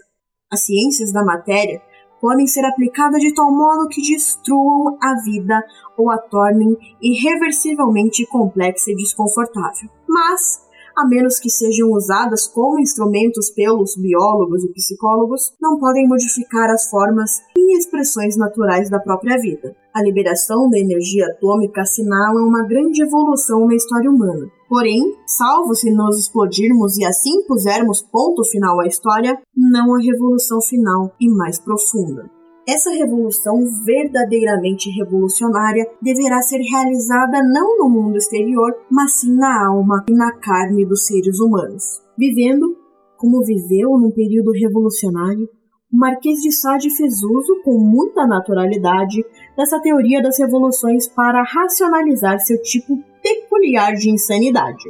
As 0.50 0.64
ciências 0.64 1.12
da 1.12 1.22
matéria 1.22 1.82
podem 2.20 2.46
ser 2.46 2.64
aplicadas 2.64 3.20
de 3.20 3.34
tal 3.34 3.50
modo 3.50 3.88
que 3.88 4.02
destruam 4.02 4.96
a 5.00 5.14
vida 5.24 5.64
ou 5.96 6.10
a 6.10 6.18
tornem 6.18 6.76
irreversivelmente 7.00 8.26
complexa 8.26 8.90
e 8.90 8.96
desconfortável. 8.96 9.88
Mas, 10.08 10.68
a 11.00 11.08
menos 11.08 11.38
que 11.38 11.48
sejam 11.48 11.90
usadas 11.92 12.46
como 12.46 12.78
instrumentos 12.78 13.50
pelos 13.50 13.96
biólogos 13.96 14.62
e 14.64 14.72
psicólogos, 14.72 15.52
não 15.60 15.78
podem 15.78 16.06
modificar 16.06 16.70
as 16.70 16.88
formas 16.90 17.40
e 17.56 17.78
expressões 17.78 18.36
naturais 18.36 18.90
da 18.90 18.98
própria 18.98 19.38
vida. 19.38 19.74
A 19.94 20.02
liberação 20.02 20.68
da 20.68 20.78
energia 20.78 21.26
atômica 21.26 21.80
assinala 21.80 22.42
uma 22.42 22.66
grande 22.66 23.02
evolução 23.02 23.66
na 23.66 23.74
história 23.74 24.10
humana. 24.10 24.46
Porém, 24.68 25.02
salvo 25.26 25.74
se 25.74 25.90
nos 25.90 26.18
explodirmos 26.18 26.96
e 26.98 27.04
assim 27.04 27.42
pusermos 27.46 28.02
ponto 28.02 28.44
final 28.44 28.78
à 28.80 28.86
história, 28.86 29.40
não 29.56 29.94
a 29.94 29.98
revolução 30.00 30.60
final 30.60 31.12
e 31.20 31.28
mais 31.28 31.58
profunda. 31.58 32.39
Essa 32.68 32.90
revolução 32.90 33.64
verdadeiramente 33.84 34.90
revolucionária 34.90 35.86
deverá 36.00 36.40
ser 36.42 36.58
realizada 36.58 37.42
não 37.42 37.78
no 37.78 37.88
mundo 37.88 38.16
exterior, 38.16 38.72
mas 38.90 39.14
sim 39.14 39.34
na 39.34 39.66
alma 39.66 40.04
e 40.08 40.12
na 40.12 40.32
carne 40.32 40.84
dos 40.84 41.06
seres 41.06 41.40
humanos. 41.40 42.02
Vivendo 42.16 42.76
como 43.16 43.44
viveu 43.44 43.98
num 43.98 44.10
período 44.10 44.50
revolucionário, 44.52 45.46
o 45.92 45.96
Marquês 45.96 46.38
de 46.40 46.52
Sade 46.52 46.88
fez 46.96 47.22
uso, 47.22 47.60
com 47.64 47.78
muita 47.78 48.26
naturalidade, 48.26 49.24
dessa 49.56 49.80
teoria 49.80 50.22
das 50.22 50.38
revoluções 50.38 51.08
para 51.08 51.42
racionalizar 51.42 52.38
seu 52.38 52.62
tipo 52.62 52.96
peculiar 53.22 53.94
de 53.94 54.08
insanidade. 54.08 54.84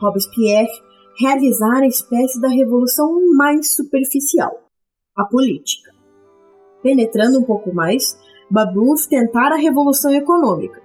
Robespierre 0.00 0.68
realizara 1.20 1.84
a 1.84 1.88
espécie 1.88 2.40
da 2.40 2.48
revolução 2.48 3.12
mais 3.34 3.74
superficial, 3.74 4.52
a 5.16 5.24
política. 5.24 5.97
Penetrando 6.82 7.38
um 7.38 7.44
pouco 7.44 7.74
mais, 7.74 8.18
Babeuf 8.50 9.08
tentara 9.08 9.56
a 9.56 9.58
revolução 9.58 10.12
econômica. 10.12 10.80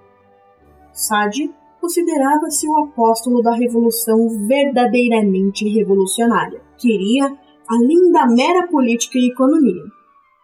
Sade 0.92 1.50
considerava-se 1.80 2.66
o 2.68 2.78
apóstolo 2.78 3.42
da 3.42 3.54
revolução 3.54 4.46
verdadeiramente 4.46 5.68
revolucionária. 5.68 6.62
Queria, 6.78 7.26
além 7.68 8.10
da 8.10 8.26
mera 8.26 8.66
política 8.68 9.18
e 9.18 9.30
economia, 9.30 9.82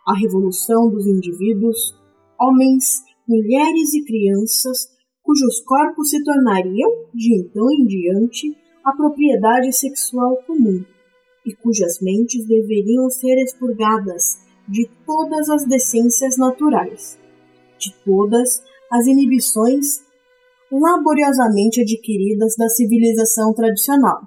a 0.07 0.14
revolução 0.19 0.90
dos 0.90 1.07
indivíduos, 1.07 1.95
homens, 2.38 3.02
mulheres 3.26 3.95
e 3.95 4.04
crianças, 4.04 4.88
cujos 5.23 5.61
corpos 5.64 6.11
se 6.11 6.23
tornariam, 6.25 6.90
de 7.14 7.35
então 7.35 7.71
em 7.71 7.87
diante, 7.87 8.54
a 8.85 8.92
propriedade 8.92 9.73
sexual 9.73 10.37
comum, 10.47 10.85
e 11.47 11.54
cujas 11.54 12.00
mentes 12.02 12.47
deveriam 12.47 13.09
ser 13.09 13.42
expurgadas 13.42 14.50
de 14.70 14.88
todas 15.04 15.50
as 15.50 15.66
decências 15.66 16.38
naturais, 16.38 17.18
de 17.76 17.92
todas 18.04 18.62
as 18.90 19.06
inibições 19.06 20.00
laboriosamente 20.70 21.80
adquiridas 21.80 22.54
da 22.56 22.68
civilização 22.68 23.52
tradicional. 23.52 24.20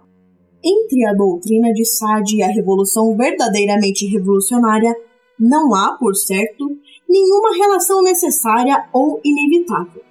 Entre 0.62 1.06
a 1.08 1.14
doutrina 1.14 1.72
de 1.72 1.86
Sade 1.86 2.38
e 2.38 2.44
a 2.44 2.48
revolução 2.48 3.16
verdadeiramente 3.16 4.06
revolucionária, 4.06 4.94
não 5.40 5.74
há, 5.74 5.98
por 5.98 6.14
certo, 6.14 6.66
nenhuma 7.08 7.56
relação 7.56 8.02
necessária 8.02 8.90
ou 8.94 9.22
inevitável. 9.24 10.04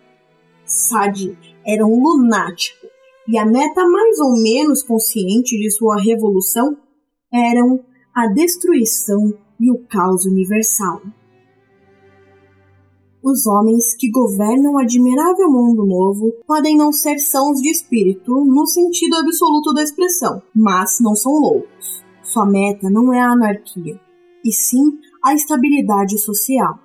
Sade 0.64 1.36
era 1.66 1.86
um 1.86 2.02
lunático 2.02 2.86
e 3.28 3.36
a 3.36 3.44
meta 3.44 3.86
mais 3.86 4.18
ou 4.18 4.42
menos 4.42 4.82
consciente 4.82 5.58
de 5.58 5.70
sua 5.70 6.00
revolução 6.00 6.76
eram 7.32 7.84
a 8.14 8.26
destruição 8.28 9.32
e 9.62 9.70
o 9.70 9.78
caos 9.86 10.26
universal. 10.26 11.00
Os 13.22 13.46
homens 13.46 13.94
que 13.94 14.10
governam 14.10 14.72
o 14.72 14.78
admirável 14.78 15.48
mundo 15.48 15.86
novo 15.86 16.32
podem 16.44 16.76
não 16.76 16.92
ser 16.92 17.20
sãos 17.20 17.60
de 17.60 17.70
espírito 17.70 18.44
no 18.44 18.66
sentido 18.66 19.14
absoluto 19.14 19.72
da 19.72 19.84
expressão, 19.84 20.42
mas 20.52 20.98
não 21.00 21.14
são 21.14 21.32
loucos. 21.32 22.02
Sua 22.24 22.44
meta 22.44 22.90
não 22.90 23.14
é 23.14 23.20
a 23.20 23.30
anarquia, 23.30 24.00
e 24.44 24.52
sim 24.52 24.98
a 25.24 25.32
estabilidade 25.32 26.18
social. 26.18 26.76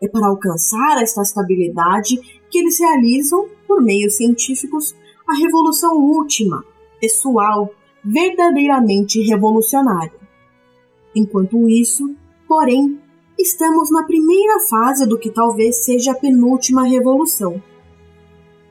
É 0.00 0.06
para 0.08 0.28
alcançar 0.28 1.02
esta 1.02 1.22
estabilidade 1.22 2.16
que 2.48 2.58
eles 2.58 2.78
realizam, 2.78 3.48
por 3.66 3.82
meios 3.82 4.16
científicos, 4.16 4.94
a 5.26 5.34
revolução 5.34 5.96
última, 5.96 6.64
pessoal, 7.00 7.68
verdadeiramente 8.04 9.20
revolucionária. 9.22 10.25
Enquanto 11.16 11.66
isso, 11.66 12.14
porém, 12.46 13.00
estamos 13.38 13.90
na 13.90 14.02
primeira 14.02 14.60
fase 14.68 15.06
do 15.06 15.18
que 15.18 15.30
talvez 15.30 15.82
seja 15.82 16.12
a 16.12 16.14
penúltima 16.14 16.86
revolução. 16.86 17.62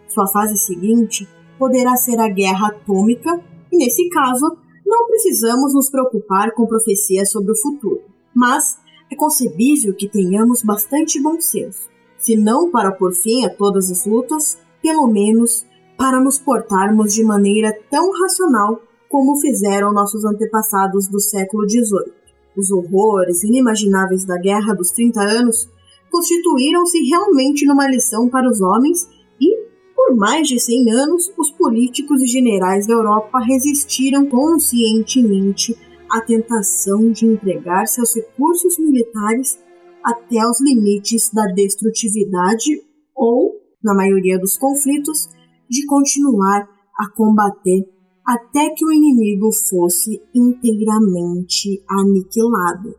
Sua 0.07 0.27
fase 0.27 0.55
seguinte 0.55 1.27
poderá 1.57 1.95
ser 1.95 2.19
a 2.19 2.29
guerra 2.29 2.67
atômica, 2.67 3.43
e 3.71 3.77
nesse 3.77 4.07
caso, 4.09 4.55
não 4.85 5.07
precisamos 5.07 5.73
nos 5.73 5.89
preocupar 5.89 6.51
com 6.51 6.67
profecias 6.67 7.31
sobre 7.31 7.51
o 7.51 7.57
futuro. 7.57 8.03
Mas 8.31 8.77
é 9.11 9.15
concebível 9.15 9.95
que 9.95 10.07
tenhamos 10.07 10.61
bastante 10.61 11.19
bom 11.19 11.41
senso, 11.41 11.89
se 12.15 12.35
não 12.35 12.69
para 12.69 12.91
pôr 12.91 13.11
fim 13.11 13.43
a 13.43 13.49
todas 13.49 13.89
as 13.89 14.05
lutas, 14.05 14.59
pelo 14.83 15.07
menos 15.07 15.65
para 15.97 16.21
nos 16.21 16.37
portarmos 16.37 17.11
de 17.11 17.23
maneira 17.23 17.75
tão 17.89 18.11
racional 18.21 18.79
como 19.09 19.39
fizeram 19.39 19.91
nossos 19.91 20.23
antepassados 20.25 21.07
do 21.07 21.19
século 21.19 21.67
XVIII. 21.67 22.14
Os 22.57 22.71
horrores 22.71 23.43
inimagináveis 23.43 24.25
da 24.25 24.37
Guerra 24.37 24.73
dos 24.73 24.91
30 24.91 25.21
Anos 25.21 25.69
constituíram-se 26.09 26.99
realmente 27.09 27.65
numa 27.65 27.87
lição 27.87 28.29
para 28.29 28.49
os 28.49 28.61
homens 28.61 29.07
e, 29.39 29.53
por 29.95 30.15
mais 30.15 30.47
de 30.47 30.59
100 30.59 30.91
anos, 30.91 31.31
os 31.37 31.51
políticos 31.51 32.21
e 32.21 32.27
generais 32.27 32.87
da 32.87 32.93
Europa 32.93 33.39
resistiram 33.39 34.25
conscientemente 34.25 35.75
à 36.09 36.21
tentação 36.21 37.11
de 37.11 37.25
entregar 37.25 37.87
seus 37.87 38.15
recursos 38.15 38.77
militares 38.79 39.59
até 40.03 40.37
os 40.47 40.61
limites 40.61 41.31
da 41.33 41.45
destrutividade 41.47 42.81
ou, 43.15 43.55
na 43.83 43.93
maioria 43.93 44.39
dos 44.39 44.57
conflitos, 44.57 45.27
de 45.69 45.85
continuar 45.85 46.69
a 46.97 47.09
combater 47.09 47.83
até 48.25 48.69
que 48.71 48.83
o 48.83 48.91
inimigo 48.91 49.49
fosse 49.69 50.19
inteiramente 50.33 51.83
aniquilado. 51.87 52.95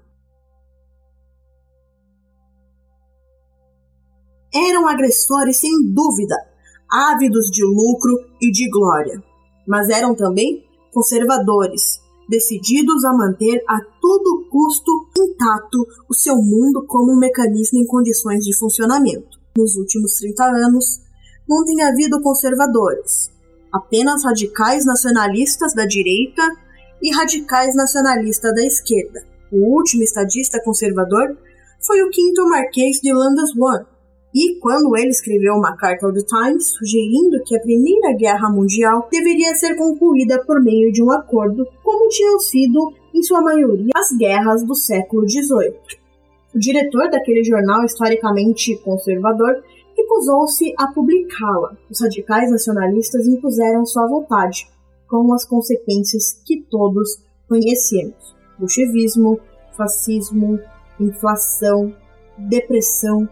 Eram 4.54 4.86
agressores 4.86 5.58
sem 5.58 5.72
dúvida, 5.92 6.36
ávidos 6.88 7.50
de 7.50 7.64
lucro 7.64 8.14
e 8.40 8.52
de 8.52 8.70
glória, 8.70 9.22
mas 9.66 9.88
eram 9.88 10.14
também 10.14 10.64
conservadores, 10.92 12.00
decididos 12.28 13.04
a 13.04 13.12
manter 13.12 13.62
a 13.68 13.80
todo 14.00 14.48
custo 14.48 14.92
intacto 15.18 15.84
o 16.08 16.14
seu 16.14 16.36
mundo 16.36 16.86
como 16.86 17.12
um 17.12 17.18
mecanismo 17.18 17.80
em 17.80 17.86
condições 17.86 18.44
de 18.44 18.56
funcionamento. 18.56 19.38
Nos 19.58 19.76
últimos 19.76 20.12
30 20.20 20.44
anos, 20.44 21.00
não 21.48 21.64
tem 21.64 21.82
havido 21.82 22.20
conservadores, 22.22 23.30
apenas 23.72 24.24
radicais 24.24 24.84
nacionalistas 24.84 25.74
da 25.74 25.84
direita 25.84 26.42
e 27.02 27.14
radicais 27.14 27.74
nacionalistas 27.74 28.54
da 28.54 28.64
esquerda. 28.64 29.20
O 29.52 29.76
último 29.76 30.02
estadista 30.02 30.62
conservador 30.62 31.36
foi 31.80 32.02
o 32.02 32.10
quinto 32.10 32.48
Marquês 32.48 33.00
de 33.00 33.12
Lindisfarne, 33.12 33.86
e 34.34 34.58
quando 34.60 34.94
ele 34.98 35.08
escreveu 35.08 35.54
uma 35.54 35.76
carta 35.76 36.04
ao 36.04 36.12
The 36.12 36.20
Times 36.22 36.66
sugerindo 36.66 37.42
que 37.44 37.56
a 37.56 37.60
Primeira 37.60 38.12
Guerra 38.12 38.50
Mundial 38.50 39.08
deveria 39.10 39.54
ser 39.54 39.76
concluída 39.76 40.44
por 40.44 40.62
meio 40.62 40.92
de 40.92 41.02
um 41.02 41.10
acordo, 41.10 41.66
como 41.82 42.08
tinham 42.10 42.38
sido, 42.40 42.92
em 43.14 43.22
sua 43.22 43.40
maioria, 43.40 43.92
as 43.94 44.14
guerras 44.16 44.62
do 44.62 44.74
século 44.74 45.26
XVIII. 45.26 45.74
O 46.54 46.58
diretor 46.58 47.08
daquele 47.10 47.42
jornal 47.44 47.84
historicamente 47.84 48.76
conservador 48.84 49.62
recusou-se 50.06 50.72
a 50.78 50.92
publicá-la. 50.92 51.76
Os 51.90 52.00
radicais 52.00 52.50
nacionalistas 52.50 53.26
impuseram 53.26 53.84
sua 53.84 54.06
vontade, 54.06 54.68
com 55.08 55.32
as 55.34 55.44
consequências 55.44 56.40
que 56.44 56.62
todos 56.70 57.20
conhecemos: 57.48 58.34
bolchevismo, 58.58 59.40
fascismo, 59.76 60.58
inflação, 60.98 61.94
depressão, 62.38 63.28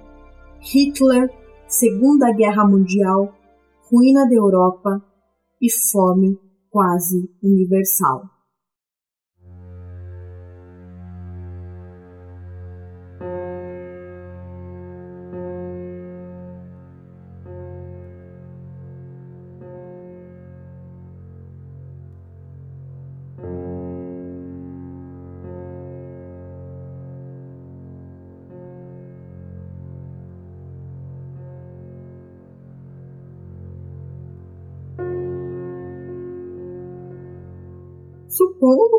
Hitler, 0.60 1.30
Segunda 1.68 2.32
Guerra 2.32 2.66
Mundial, 2.66 3.34
ruína 3.90 4.28
da 4.28 4.34
Europa 4.34 5.02
e 5.60 5.70
fome 5.90 6.38
quase 6.70 7.30
universal. 7.42 8.33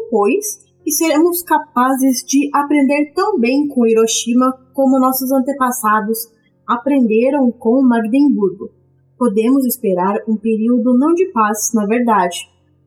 Pois, 0.09 0.65
que 0.83 0.91
seremos 0.91 1.41
capazes 1.41 2.23
de 2.25 2.49
aprender 2.53 3.11
tão 3.13 3.39
bem 3.39 3.67
com 3.67 3.87
Hiroshima 3.87 4.51
como 4.73 4.99
nossos 4.99 5.31
antepassados 5.31 6.19
aprenderam 6.67 7.51
com 7.51 7.81
Magdeburgo. 7.81 8.69
Podemos 9.17 9.65
esperar 9.65 10.17
um 10.27 10.35
período 10.35 10.97
não 10.97 11.13
de 11.13 11.31
paz, 11.31 11.71
na 11.73 11.85
verdade, 11.85 12.37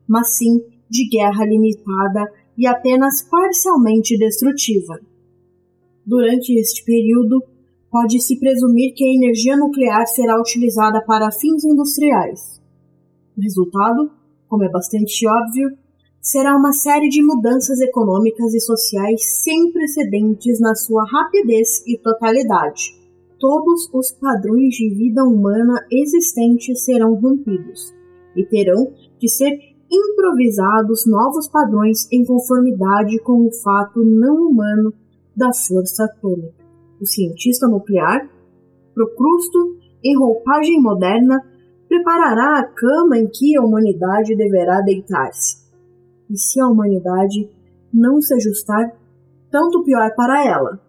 mas 0.07 0.37
sim 0.37 0.61
de 0.89 1.07
guerra 1.09 1.45
limitada 1.45 2.31
e 2.57 2.67
apenas 2.67 3.21
parcialmente 3.29 4.17
destrutiva. 4.17 4.99
Durante 6.05 6.53
este 6.59 6.83
período, 6.83 7.43
pode-se 7.91 8.39
presumir 8.39 8.93
que 8.93 9.03
a 9.03 9.13
energia 9.13 9.57
nuclear 9.57 10.05
será 10.07 10.39
utilizada 10.39 11.03
para 11.05 11.31
fins 11.31 11.63
industriais. 11.63 12.61
O 13.37 13.41
resultado, 13.41 14.11
como 14.47 14.63
é 14.63 14.69
bastante 14.69 15.27
óbvio, 15.27 15.69
será 16.21 16.55
uma 16.55 16.73
série 16.73 17.07
de 17.09 17.23
mudanças 17.23 17.79
econômicas 17.79 18.53
e 18.53 18.59
sociais 18.59 19.41
sem 19.41 19.71
precedentes 19.71 20.59
na 20.59 20.75
sua 20.75 21.03
rapidez 21.09 21.81
e 21.87 21.97
totalidade. 21.97 22.97
Todos 23.39 23.89
os 23.93 24.11
padrões 24.11 24.75
de 24.75 24.89
vida 24.89 25.23
humana 25.23 25.79
existentes 25.89 26.83
serão 26.83 27.15
rompidos 27.15 27.93
e 28.35 28.45
terão 28.45 28.93
de 29.17 29.29
ser 29.29 29.57
improvisados 29.89 31.05
novos 31.07 31.47
padrões 31.47 32.07
em 32.11 32.25
conformidade 32.25 33.17
com 33.23 33.47
o 33.47 33.51
fato 33.63 34.03
não 34.03 34.49
humano 34.49 34.93
da 35.35 35.51
força 35.53 36.03
atômica. 36.03 36.53
O 37.01 37.05
cientista 37.05 37.67
nuclear, 37.67 38.29
Procrusto, 38.93 39.77
em 40.03 40.17
roupagem 40.17 40.81
moderna, 40.81 41.41
preparará 41.87 42.59
a 42.59 42.65
cama 42.65 43.17
em 43.17 43.27
que 43.27 43.57
a 43.57 43.63
humanidade 43.63 44.35
deverá 44.35 44.81
deitar-se 44.81 45.58
e 46.29 46.37
se 46.37 46.59
a 46.61 46.67
humanidade 46.67 47.49
não 47.93 48.21
se 48.21 48.33
ajustar, 48.35 48.95
tanto 49.51 49.83
pior 49.83 50.13
para 50.15 50.45
ela. 50.45 50.79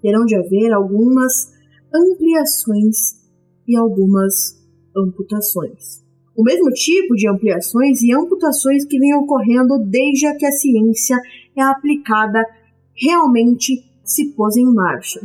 Terão 0.00 0.24
de 0.24 0.36
haver 0.36 0.72
algumas 0.72 1.52
ampliações 1.92 3.20
e 3.66 3.76
algumas 3.76 4.58
amputações. 4.96 6.00
O 6.36 6.42
mesmo 6.42 6.70
tipo 6.70 7.14
de 7.14 7.28
ampliações 7.28 8.02
e 8.02 8.14
amputações 8.14 8.84
que 8.84 8.98
vem 8.98 9.14
ocorrendo 9.14 9.78
desde 9.78 10.32
que 10.36 10.46
a 10.46 10.52
ciência 10.52 11.16
é 11.56 11.62
aplicada 11.62 12.42
realmente 12.94 13.84
se 14.04 14.32
pôs 14.32 14.56
em 14.56 14.64
marcha. 14.72 15.20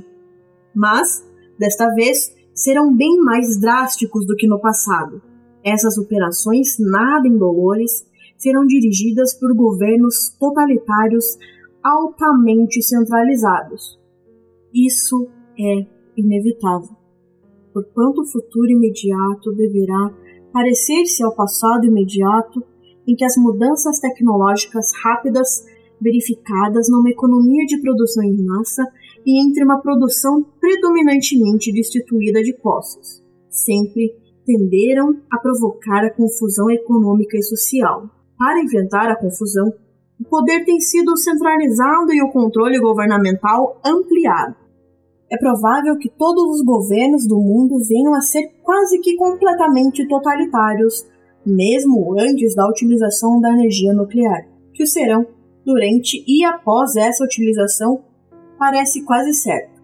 Mas, 0.74 1.24
desta 1.58 1.94
vez, 1.94 2.36
serão 2.54 2.94
bem 2.94 3.18
mais 3.20 3.60
drásticos 3.60 4.26
do 4.26 4.36
que 4.36 4.48
no 4.48 4.60
passado. 4.60 5.22
Essas 5.64 5.98
operações 5.98 6.78
nada 6.80 7.28
indolores 7.28 8.06
serão 8.38 8.66
dirigidas 8.66 9.34
por 9.34 9.54
governos 9.56 10.30
totalitários 10.40 11.38
altamente 11.84 12.82
centralizados. 12.82 14.00
Isso 14.74 15.28
é 15.58 15.86
inevitável, 16.18 16.96
porquanto 17.74 18.22
o 18.22 18.26
futuro 18.26 18.70
imediato 18.70 19.52
deverá 19.54 20.14
parecer-se 20.52 21.24
ao 21.24 21.36
passado 21.36 21.86
imediato 21.86 22.64
em 23.08 23.16
que 23.16 23.26
as 23.26 23.36
mudanças 23.38 24.00
tecnológicas 24.00 24.92
rápidas 25.04 25.66
verificadas 26.02 26.90
numa 26.90 27.10
economia 27.10 27.66
de 27.66 27.80
produção 27.82 28.24
em 28.24 28.44
massa 28.44 28.84
e 29.26 29.42
entre 29.44 29.64
uma 29.64 29.80
produção 29.80 30.44
predominantemente 30.60 31.72
destituída 31.72 32.42
de 32.42 32.54
posses, 32.54 33.24
sempre 33.50 34.16
tenderam 34.46 35.22
a 35.32 35.40
provocar 35.40 36.06
a 36.06 36.14
confusão 36.14 36.70
econômica 36.70 37.38
e 37.38 37.44
social. 37.44 38.10
Para 38.38 38.62
enfrentar 38.62 39.10
a 39.10 39.16
confusão, 39.16 39.74
o 40.20 40.24
poder 40.30 40.64
tem 40.66 40.80
sido 40.80 41.18
centralizado 41.18 42.14
e 42.14 42.22
o 42.22 42.32
controle 42.32 42.80
governamental 42.80 43.80
ampliado. 43.84 44.56
É 45.30 45.38
provável 45.38 45.98
que 45.98 46.10
todos 46.10 46.60
os 46.60 46.64
governos 46.64 47.28
do 47.28 47.40
mundo 47.40 47.78
venham 47.88 48.14
a 48.14 48.22
ser 48.22 48.48
quase 48.64 49.00
que 49.00 49.16
completamente 49.16 50.08
totalitários, 50.08 51.06
mesmo 51.46 52.20
antes 52.20 52.56
da 52.56 52.68
utilização 52.68 53.40
da 53.40 53.52
energia 53.52 53.94
nuclear, 53.94 54.48
que 54.74 54.84
o 54.84 54.88
serão 54.88 55.26
durante 55.66 56.24
e 56.28 56.44
após 56.46 56.96
essa 56.96 57.24
utilização 57.24 58.04
parece 58.58 59.04
quase 59.04 59.34
certo. 59.34 59.82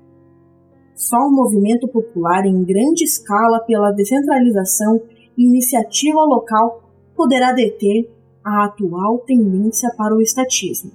Só 0.94 1.18
um 1.18 1.34
movimento 1.34 1.88
popular 1.88 2.46
em 2.46 2.64
grande 2.64 3.04
escala 3.04 3.60
pela 3.66 3.92
descentralização 3.92 5.02
e 5.36 5.44
iniciativa 5.44 6.24
local 6.24 6.84
poderá 7.16 7.52
deter 7.52 8.08
a 8.44 8.66
atual 8.66 9.20
tendência 9.20 9.90
para 9.96 10.16
o 10.16 10.22
estatismo. 10.22 10.92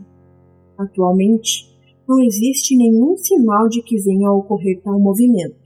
Atualmente, 0.78 1.74
não 2.08 2.22
existe 2.22 2.76
nenhum 2.76 3.16
sinal 3.16 3.68
de 3.68 3.82
que 3.82 4.00
venha 4.00 4.28
a 4.28 4.34
ocorrer 4.34 4.80
tal 4.82 4.98
movimento. 4.98 5.56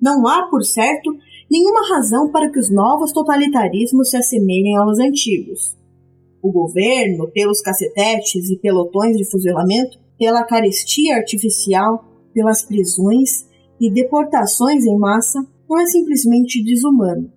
Não 0.00 0.26
há, 0.26 0.48
por 0.48 0.64
certo, 0.64 1.10
nenhuma 1.50 1.86
razão 1.88 2.30
para 2.30 2.50
que 2.50 2.58
os 2.58 2.70
novos 2.70 3.12
totalitarismos 3.12 4.10
se 4.10 4.16
assemelhem 4.16 4.76
aos 4.76 4.98
antigos. 4.98 5.76
O 6.42 6.50
governo, 6.50 7.30
pelos 7.30 7.60
cacetetes 7.60 8.50
e 8.50 8.58
pelotões 8.58 9.16
de 9.16 9.30
fuzilamento, 9.30 9.98
pela 10.18 10.44
carestia 10.44 11.16
artificial, 11.16 12.04
pelas 12.34 12.62
prisões 12.62 13.46
e 13.80 13.92
deportações 13.92 14.84
em 14.84 14.98
massa, 14.98 15.38
não 15.68 15.80
é 15.80 15.86
simplesmente 15.86 16.64
desumano. 16.64 17.30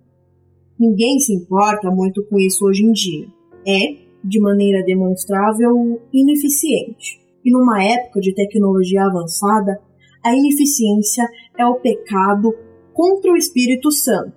Ninguém 0.78 1.18
se 1.18 1.32
importa 1.34 1.90
muito 1.90 2.24
com 2.26 2.38
isso 2.38 2.64
hoje 2.64 2.84
em 2.84 2.92
dia. 2.92 3.35
É, 3.66 3.96
de 4.22 4.40
maneira 4.40 4.84
demonstrável, 4.84 6.00
ineficiente. 6.12 7.20
E 7.44 7.50
numa 7.50 7.82
época 7.82 8.20
de 8.20 8.34
tecnologia 8.34 9.04
avançada, 9.04 9.80
a 10.24 10.34
ineficiência 10.34 11.24
é 11.56 11.66
o 11.66 11.76
pecado 11.76 12.54
contra 12.92 13.32
o 13.32 13.36
Espírito 13.36 13.90
Santo. 13.92 14.32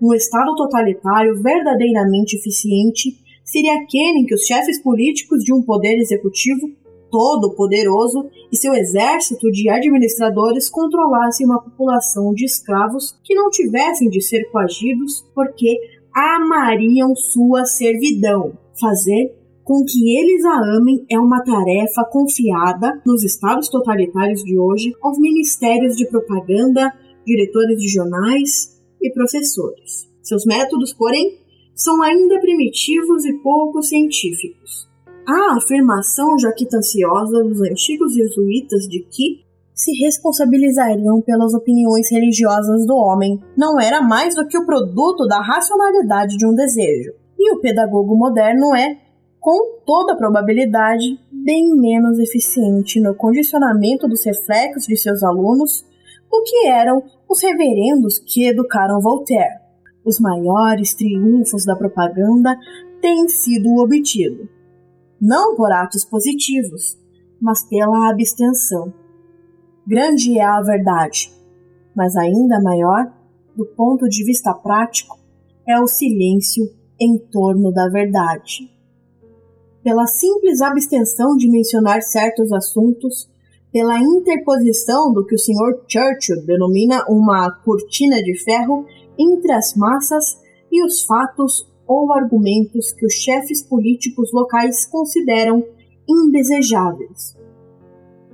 Um 0.00 0.12
Estado 0.14 0.54
totalitário 0.54 1.40
verdadeiramente 1.42 2.36
eficiente 2.36 3.18
seria 3.44 3.74
aquele 3.74 4.20
em 4.20 4.26
que 4.26 4.34
os 4.34 4.42
chefes 4.42 4.80
políticos 4.82 5.42
de 5.42 5.52
um 5.52 5.62
poder 5.62 5.98
executivo 5.98 6.70
todo 7.10 7.54
poderoso 7.54 8.28
e 8.50 8.56
seu 8.56 8.74
exército 8.74 9.48
de 9.52 9.70
administradores 9.70 10.68
controlassem 10.68 11.46
uma 11.46 11.62
população 11.62 12.34
de 12.34 12.44
escravos 12.44 13.16
que 13.22 13.34
não 13.34 13.50
tivessem 13.50 14.08
de 14.08 14.20
ser 14.20 14.50
coagidos 14.50 15.24
porque 15.32 15.78
amariam 16.12 17.14
sua 17.14 17.64
servidão. 17.64 18.63
Fazer 18.80 19.36
com 19.64 19.82
que 19.84 20.18
eles 20.18 20.44
a 20.44 20.76
amem 20.76 21.06
é 21.10 21.18
uma 21.18 21.42
tarefa 21.42 22.04
confiada 22.10 23.00
nos 23.06 23.24
estados 23.24 23.68
totalitários 23.68 24.42
de 24.42 24.58
hoje 24.58 24.92
aos 25.02 25.18
ministérios 25.18 25.96
de 25.96 26.06
propaganda, 26.06 26.92
diretores 27.24 27.78
de 27.78 27.88
jornais 27.88 28.78
e 29.00 29.10
professores. 29.12 30.08
Seus 30.22 30.44
métodos, 30.44 30.92
porém, 30.92 31.38
são 31.74 32.02
ainda 32.02 32.38
primitivos 32.40 33.24
e 33.24 33.32
pouco 33.42 33.82
científicos. 33.82 34.88
A 35.26 35.56
afirmação 35.56 36.38
jactanciosa 36.38 37.42
dos 37.42 37.60
antigos 37.62 38.14
jesuítas 38.14 38.86
de 38.86 39.00
que 39.00 39.44
se 39.74 39.90
responsabilizariam 40.04 41.20
pelas 41.22 41.54
opiniões 41.54 42.10
religiosas 42.10 42.86
do 42.86 42.94
homem 42.94 43.40
não 43.56 43.80
era 43.80 44.02
mais 44.02 44.34
do 44.34 44.46
que 44.46 44.58
o 44.58 44.66
produto 44.66 45.26
da 45.26 45.40
racionalidade 45.40 46.36
de 46.36 46.46
um 46.46 46.54
desejo. 46.54 47.23
E 47.38 47.52
o 47.52 47.60
pedagogo 47.60 48.16
moderno 48.16 48.74
é, 48.74 48.98
com 49.40 49.78
toda 49.84 50.16
probabilidade, 50.16 51.18
bem 51.30 51.68
menos 51.76 52.18
eficiente 52.18 52.98
no 53.00 53.14
condicionamento 53.14 54.08
dos 54.08 54.24
reflexos 54.24 54.86
de 54.86 54.96
seus 54.96 55.22
alunos 55.22 55.84
do 56.30 56.42
que 56.42 56.66
eram 56.66 57.02
os 57.28 57.42
reverendos 57.42 58.18
que 58.18 58.48
educaram 58.48 59.00
Voltaire. 59.00 59.60
Os 60.04 60.18
maiores 60.18 60.94
triunfos 60.94 61.64
da 61.64 61.76
propaganda 61.76 62.56
têm 63.00 63.28
sido 63.28 63.68
obtidos, 63.76 64.48
não 65.20 65.54
por 65.54 65.70
atos 65.70 66.04
positivos, 66.04 66.98
mas 67.40 67.68
pela 67.68 68.08
abstenção. 68.08 68.92
Grande 69.86 70.38
é 70.38 70.44
a 70.44 70.62
verdade, 70.62 71.30
mas 71.94 72.16
ainda 72.16 72.62
maior, 72.62 73.12
do 73.54 73.66
ponto 73.66 74.08
de 74.08 74.24
vista 74.24 74.54
prático, 74.54 75.18
é 75.68 75.78
o 75.78 75.86
silêncio 75.86 76.64
em 77.00 77.18
torno 77.18 77.72
da 77.72 77.88
verdade 77.88 78.74
pela 79.84 80.06
simples 80.06 80.62
abstenção 80.62 81.36
de 81.36 81.46
mencionar 81.48 82.00
certos 82.00 82.50
assuntos, 82.50 83.30
pela 83.70 83.98
interposição 84.00 85.12
do 85.12 85.26
que 85.26 85.34
o 85.34 85.38
Sr. 85.38 85.84
Churchill 85.86 86.46
denomina 86.46 87.04
uma 87.06 87.50
cortina 87.50 88.22
de 88.22 88.34
ferro 88.42 88.86
entre 89.18 89.52
as 89.52 89.76
massas 89.76 90.40
e 90.72 90.82
os 90.82 91.02
fatos 91.04 91.70
ou 91.86 92.10
argumentos 92.14 92.92
que 92.92 93.04
os 93.04 93.12
chefes 93.12 93.62
políticos 93.62 94.32
locais 94.32 94.86
consideram 94.86 95.62
indesejáveis. 96.08 97.36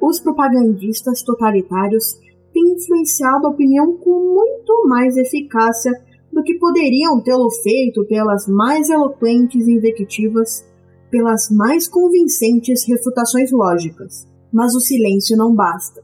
Os 0.00 0.20
propagandistas 0.20 1.22
totalitários 1.22 2.14
têm 2.52 2.74
influenciado 2.74 3.48
a 3.48 3.50
opinião 3.50 3.96
com 3.96 4.34
muito 4.34 4.86
mais 4.86 5.16
eficácia 5.16 5.92
do 6.40 6.44
que 6.44 6.58
poderiam 6.58 7.20
tê-lo 7.20 7.50
feito 7.62 8.04
pelas 8.06 8.46
mais 8.48 8.88
eloquentes 8.88 9.68
invectivas 9.68 10.64
pelas 11.10 11.50
mais 11.50 11.88
convincentes 11.88 12.86
refutações 12.86 13.50
lógicas, 13.50 14.26
mas 14.52 14.74
o 14.74 14.80
silêncio 14.80 15.36
não 15.36 15.54
basta. 15.54 16.02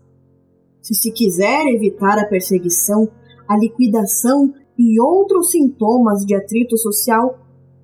Se 0.83 0.95
se 0.95 1.13
quiser 1.13 1.67
evitar 1.69 2.19
a 2.19 2.27
perseguição, 2.27 3.09
a 3.49 3.57
liquidação 3.57 4.53
e 4.77 5.01
outros 5.01 5.53
sintomas 5.53 6.25
de 6.27 6.35
atrito 6.35 6.77
social, 6.77 7.39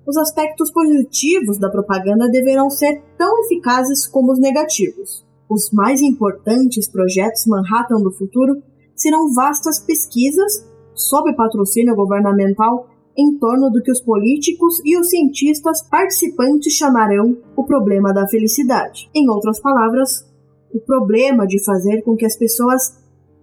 os 0.05 0.17
aspectos 0.17 0.71
positivos 0.71 1.57
da 1.57 1.69
propaganda 1.69 2.29
deverão 2.29 2.69
ser 2.69 3.01
tão 3.17 3.45
eficazes 3.45 4.05
como 4.05 4.33
os 4.33 4.39
negativos. 4.39 5.25
Os 5.49 5.71
mais 5.71 6.01
importantes 6.01 6.89
projetos 6.89 7.45
Manhattan 7.47 8.01
do 8.01 8.11
futuro 8.11 8.61
serão 8.95 9.33
vastas 9.33 9.79
pesquisas, 9.79 10.69
sob 10.93 11.35
patrocínio 11.35 11.95
governamental, 11.95 12.87
em 13.17 13.37
torno 13.37 13.69
do 13.69 13.81
que 13.81 13.91
os 13.91 14.01
políticos 14.01 14.81
e 14.83 14.97
os 14.97 15.09
cientistas 15.09 15.87
participantes 15.87 16.73
chamarão 16.73 17.37
o 17.55 17.63
problema 17.63 18.13
da 18.13 18.27
felicidade. 18.27 19.09
Em 19.13 19.29
outras 19.29 19.59
palavras, 19.61 20.27
o 20.73 20.79
problema 20.79 21.45
de 21.45 21.63
fazer 21.63 22.01
com 22.01 22.15
que 22.15 22.25
as 22.25 22.37
pessoas 22.37 22.97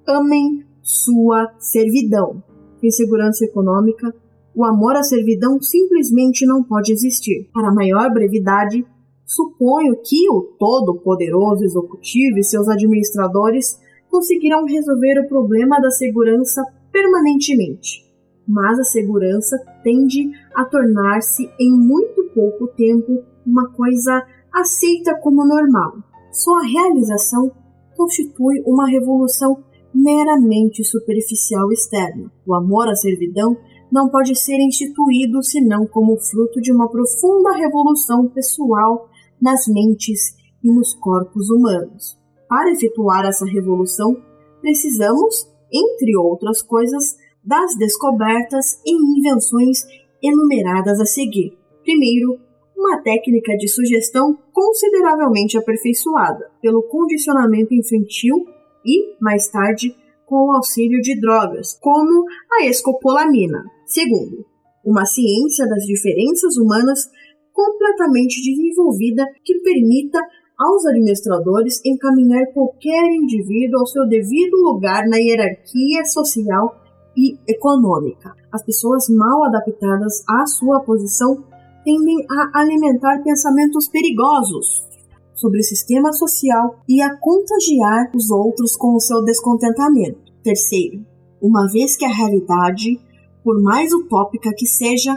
amem 0.06 0.64
sua 0.82 1.52
servidão. 1.58 2.42
Sem 2.80 2.90
segurança 2.90 3.44
econômica, 3.44 4.12
o 4.54 4.64
amor 4.64 4.96
à 4.96 5.02
servidão 5.02 5.60
simplesmente 5.60 6.44
não 6.44 6.64
pode 6.64 6.92
existir. 6.92 7.48
Para 7.52 7.72
maior 7.72 8.12
brevidade, 8.12 8.84
suponho 9.24 9.96
que 10.02 10.28
o 10.30 10.42
todo-poderoso 10.58 11.64
executivo 11.64 12.38
e 12.38 12.44
seus 12.44 12.68
administradores 12.68 13.78
conseguirão 14.10 14.64
resolver 14.64 15.20
o 15.20 15.28
problema 15.28 15.80
da 15.80 15.90
segurança 15.90 16.62
permanentemente 16.92 18.10
mas 18.50 18.80
a 18.80 18.84
segurança 18.84 19.56
tende 19.84 20.32
a 20.54 20.64
tornar-se 20.64 21.48
em 21.58 21.70
muito 21.70 22.24
pouco 22.34 22.66
tempo 22.76 23.22
uma 23.46 23.70
coisa 23.72 24.26
aceita 24.52 25.14
como 25.20 25.46
normal. 25.46 25.98
Sua 26.32 26.60
realização 26.62 27.52
constitui 27.96 28.60
uma 28.66 28.88
revolução 28.88 29.62
meramente 29.94 30.82
superficial 30.84 31.70
externa. 31.70 32.30
O 32.44 32.54
amor 32.54 32.88
à 32.88 32.94
servidão 32.96 33.56
não 33.90 34.08
pode 34.08 34.36
ser 34.36 34.56
instituído 34.56 35.42
senão 35.44 35.86
como 35.86 36.18
fruto 36.18 36.60
de 36.60 36.72
uma 36.72 36.88
profunda 36.88 37.52
revolução 37.56 38.28
pessoal 38.28 39.08
nas 39.40 39.66
mentes 39.68 40.34
e 40.62 40.72
nos 40.72 40.92
corpos 40.94 41.50
humanos. 41.50 42.18
Para 42.48 42.72
efetuar 42.72 43.24
essa 43.26 43.46
revolução, 43.46 44.16
precisamos, 44.60 45.48
entre 45.72 46.16
outras 46.16 46.62
coisas, 46.62 47.16
das 47.44 47.76
descobertas 47.76 48.80
e 48.84 48.92
invenções 48.92 49.78
enumeradas 50.22 51.00
a 51.00 51.06
seguir. 51.06 51.56
Primeiro, 51.82 52.38
uma 52.76 53.02
técnica 53.02 53.56
de 53.56 53.68
sugestão 53.68 54.38
consideravelmente 54.52 55.56
aperfeiçoada 55.56 56.50
pelo 56.62 56.82
condicionamento 56.82 57.74
infantil 57.74 58.44
e, 58.84 59.16
mais 59.20 59.48
tarde, 59.48 59.94
com 60.26 60.46
o 60.46 60.52
auxílio 60.52 61.00
de 61.00 61.18
drogas, 61.20 61.78
como 61.80 62.24
a 62.52 62.66
escopolamina. 62.66 63.64
Segundo, 63.86 64.46
uma 64.84 65.04
ciência 65.04 65.66
das 65.66 65.84
diferenças 65.84 66.56
humanas 66.56 67.10
completamente 67.52 68.40
desenvolvida 68.40 69.26
que 69.44 69.58
permita 69.60 70.20
aos 70.60 70.84
administradores 70.84 71.80
encaminhar 71.86 72.52
qualquer 72.52 73.06
indivíduo 73.14 73.80
ao 73.80 73.86
seu 73.86 74.06
devido 74.06 74.56
lugar 74.58 75.08
na 75.08 75.16
hierarquia 75.16 76.04
social 76.04 76.76
e 77.16 77.38
econômica. 77.48 78.34
As 78.52 78.62
pessoas 78.62 79.08
mal 79.08 79.44
adaptadas 79.44 80.22
à 80.28 80.44
sua 80.46 80.80
posição 80.80 81.42
tendem 81.82 82.26
a 82.30 82.60
alimentar 82.60 83.22
pensamentos 83.22 83.88
perigosos 83.88 84.86
sobre 85.34 85.60
o 85.60 85.64
sistema 85.64 86.12
social 86.12 86.78
e 86.86 87.00
a 87.00 87.16
contagiar 87.16 88.10
os 88.14 88.30
outros 88.30 88.76
com 88.76 88.94
o 88.94 89.00
seu 89.00 89.24
descontentamento. 89.24 90.30
Terceiro, 90.42 91.06
uma 91.40 91.66
vez 91.72 91.96
que 91.96 92.04
a 92.04 92.12
realidade, 92.12 93.00
por 93.42 93.62
mais 93.62 93.94
utópica 93.94 94.52
que 94.54 94.66
seja, 94.66 95.16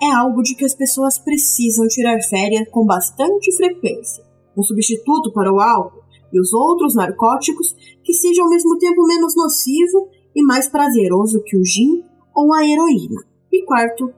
é 0.00 0.12
algo 0.12 0.40
de 0.42 0.54
que 0.54 0.64
as 0.64 0.74
pessoas 0.74 1.18
precisam 1.18 1.88
tirar 1.88 2.22
férias 2.22 2.68
com 2.70 2.86
bastante 2.86 3.54
frequência. 3.56 4.23
Um 4.56 4.62
substituto 4.62 5.32
para 5.32 5.52
o 5.52 5.60
álcool 5.60 6.02
e 6.32 6.40
os 6.40 6.52
outros 6.52 6.94
narcóticos 6.94 7.74
que 8.02 8.12
seja 8.12 8.42
ao 8.42 8.48
mesmo 8.48 8.76
tempo 8.78 9.06
menos 9.06 9.36
nocivo 9.36 10.08
e 10.34 10.42
mais 10.42 10.68
prazeroso 10.68 11.42
que 11.44 11.56
o 11.56 11.64
gin 11.64 12.02
ou 12.34 12.52
a 12.52 12.66
heroína. 12.66 13.22
E 13.52 13.64
quarto, 13.64 14.12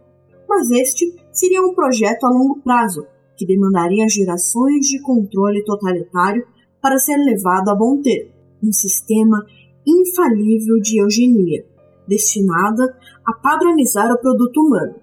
mas 0.49 0.71
este 0.71 1.15
seria 1.33 1.63
um 1.63 1.75
projeto 1.75 2.25
a 2.25 2.31
longo 2.31 2.61
prazo, 2.63 3.07
que 3.37 3.47
demandaria 3.47 4.09
gerações 4.09 4.87
de 4.87 5.01
controle 5.03 5.63
totalitário 5.63 6.47
para 6.81 6.99
ser 6.99 7.17
levado 7.19 7.69
a 7.69 7.75
bom 7.75 8.01
termo. 8.01 8.31
Um 8.63 8.73
sistema 8.73 9.45
infalível 9.87 10.81
de 10.81 11.01
eugenia, 11.03 11.67
destinada 12.09 12.97
a 13.27 13.33
padronizar 13.35 14.11
o 14.11 14.19
produto 14.19 14.61
humano, 14.61 14.95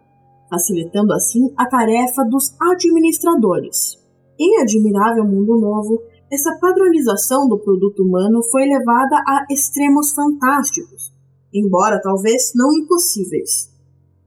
facilitando 0.50 1.14
assim 1.14 1.54
a 1.56 1.68
tarefa 1.68 2.24
dos 2.24 2.56
administradores. 2.60 4.03
Em 4.40 4.62
Admirável 4.62 5.26
Mundo 5.26 5.60
Novo, 5.60 6.02
essa 6.32 6.58
padronização 6.60 7.48
do 7.48 7.60
produto 7.60 8.02
humano 8.02 8.42
foi 8.52 8.64
levada 8.66 9.16
a 9.28 9.46
extremos 9.52 10.12
fantásticos, 10.12 11.14
embora 11.54 12.02
talvez 12.02 12.52
não 12.56 12.74
impossíveis. 12.74 13.72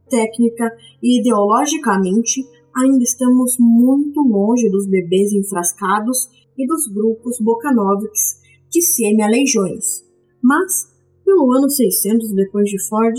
Técnica 0.08 0.70
e 1.02 1.20
ideologicamente, 1.20 2.44
ainda 2.76 3.02
estamos 3.02 3.56
muito 3.58 4.20
longe 4.20 4.70
dos 4.70 4.86
bebês 4.86 5.32
enfrascados 5.32 6.28
e 6.56 6.64
dos 6.64 6.86
grupos 6.86 7.40
Bocanovics 7.40 8.40
de 8.70 8.82
semi-aleijões. 8.82 10.04
Mas, 10.40 10.86
pelo 11.24 11.50
ano 11.52 11.68
600 11.68 12.32
depois 12.32 12.70
de 12.70 12.80
Ford, 12.88 13.16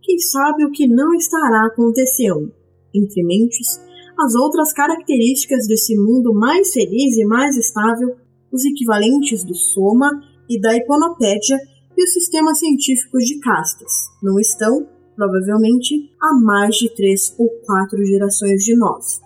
quem 0.00 0.18
sabe 0.18 0.64
o 0.64 0.70
que 0.70 0.88
não 0.88 1.12
estará 1.12 1.66
acontecendo? 1.66 2.50
Entre 2.94 3.22
mentes, 3.22 3.78
as 4.20 4.34
outras 4.34 4.72
características 4.72 5.66
desse 5.66 5.96
mundo 5.96 6.34
mais 6.34 6.72
feliz 6.72 7.16
e 7.16 7.24
mais 7.24 7.56
estável, 7.56 8.16
os 8.52 8.64
equivalentes 8.66 9.42
do 9.44 9.54
Soma 9.54 10.10
e 10.48 10.60
da 10.60 10.76
Hiponopédia 10.76 11.56
e 11.96 12.04
os 12.04 12.12
sistemas 12.12 12.58
científicos 12.58 13.24
de 13.24 13.38
castas, 13.40 13.92
não 14.22 14.38
estão, 14.38 14.86
provavelmente, 15.16 16.10
há 16.20 16.34
mais 16.34 16.76
de 16.76 16.94
três 16.94 17.34
ou 17.38 17.48
quatro 17.64 18.04
gerações 18.04 18.62
de 18.62 18.76
nós. 18.76 19.20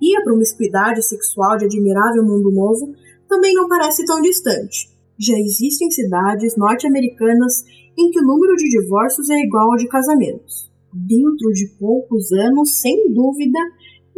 E 0.00 0.16
a 0.16 0.22
promiscuidade 0.22 1.02
sexual 1.02 1.56
de 1.58 1.66
Admirável 1.66 2.24
Mundo 2.24 2.50
Novo 2.50 2.94
também 3.28 3.54
não 3.54 3.68
parece 3.68 4.04
tão 4.04 4.20
distante. 4.20 4.88
Já 5.18 5.38
existem 5.38 5.90
cidades 5.90 6.56
norte-americanas 6.56 7.62
em 7.96 8.10
que 8.10 8.18
o 8.18 8.26
número 8.26 8.56
de 8.56 8.68
divórcios 8.68 9.28
é 9.30 9.36
igual 9.36 9.72
ao 9.72 9.76
de 9.76 9.86
casamentos. 9.86 10.70
Dentro 10.92 11.52
de 11.52 11.68
poucos 11.78 12.32
anos, 12.32 12.80
sem 12.80 13.12
dúvida, 13.12 13.58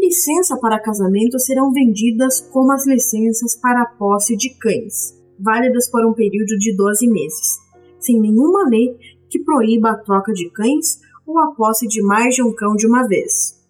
licença 0.02 0.58
para 0.58 0.80
casamento 0.80 1.38
serão 1.38 1.70
vendidas 1.70 2.40
como 2.40 2.72
as 2.72 2.84
licenças 2.86 3.54
para 3.54 3.82
a 3.82 3.86
posse 3.86 4.36
de 4.36 4.50
cães, 4.58 5.16
válidas 5.38 5.88
por 5.88 6.04
um 6.04 6.12
período 6.12 6.58
de 6.58 6.76
12 6.76 7.06
meses, 7.08 7.58
sem 8.00 8.20
nenhuma 8.20 8.68
lei 8.68 8.96
que 9.30 9.38
proíba 9.38 9.90
a 9.90 9.98
troca 9.98 10.32
de 10.32 10.50
cães 10.50 11.00
ou 11.24 11.38
a 11.38 11.54
posse 11.54 11.86
de 11.86 12.02
mais 12.02 12.34
de 12.34 12.42
um 12.42 12.52
cão 12.52 12.74
de 12.74 12.84
uma 12.84 13.06
vez. 13.06 13.62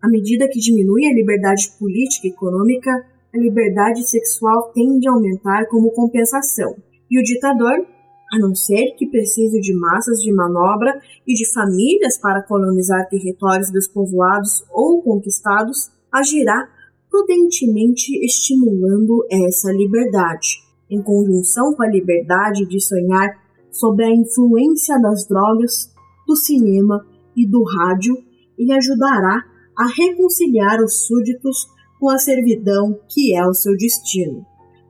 À 0.00 0.08
medida 0.08 0.48
que 0.48 0.58
diminui 0.58 1.04
a 1.06 1.14
liberdade 1.14 1.70
política 1.78 2.26
e 2.26 2.30
econômica, 2.30 2.90
a 3.32 3.38
liberdade 3.38 4.08
sexual 4.08 4.72
tende 4.72 5.06
a 5.06 5.12
aumentar 5.12 5.66
como 5.68 5.92
compensação, 5.92 6.74
e 7.10 7.20
o 7.20 7.22
ditador, 7.22 7.86
a 8.32 8.38
não 8.38 8.54
ser 8.54 8.94
que 8.96 9.08
precise 9.08 9.60
de 9.60 9.74
massas 9.74 10.22
de 10.22 10.32
manobra 10.32 11.00
e 11.26 11.34
de 11.34 11.52
famílias 11.52 12.18
para 12.18 12.42
colonizar 12.42 13.08
territórios 13.08 13.70
despovoados 13.70 14.64
ou 14.70 15.02
conquistados, 15.02 15.90
agirá 16.12 16.68
prudentemente 17.10 18.24
estimulando 18.24 19.26
essa 19.30 19.72
liberdade, 19.72 20.58
em 20.88 21.02
conjunção 21.02 21.74
com 21.74 21.82
a 21.82 21.88
liberdade 21.88 22.66
de 22.66 22.80
sonhar 22.80 23.36
sob 23.72 24.02
a 24.02 24.14
influência 24.14 24.98
das 25.00 25.26
drogas, 25.26 25.92
do 26.26 26.36
cinema 26.36 27.04
e 27.36 27.46
do 27.46 27.62
rádio, 27.64 28.16
ele 28.56 28.72
ajudará 28.72 29.44
a 29.76 29.86
reconciliar 29.86 30.82
os 30.82 31.06
súditos 31.06 31.66
com 31.98 32.10
a 32.10 32.18
servidão 32.18 32.98
que 33.08 33.34
é 33.34 33.46
o 33.46 33.54
seu 33.54 33.76
destino. 33.76 34.44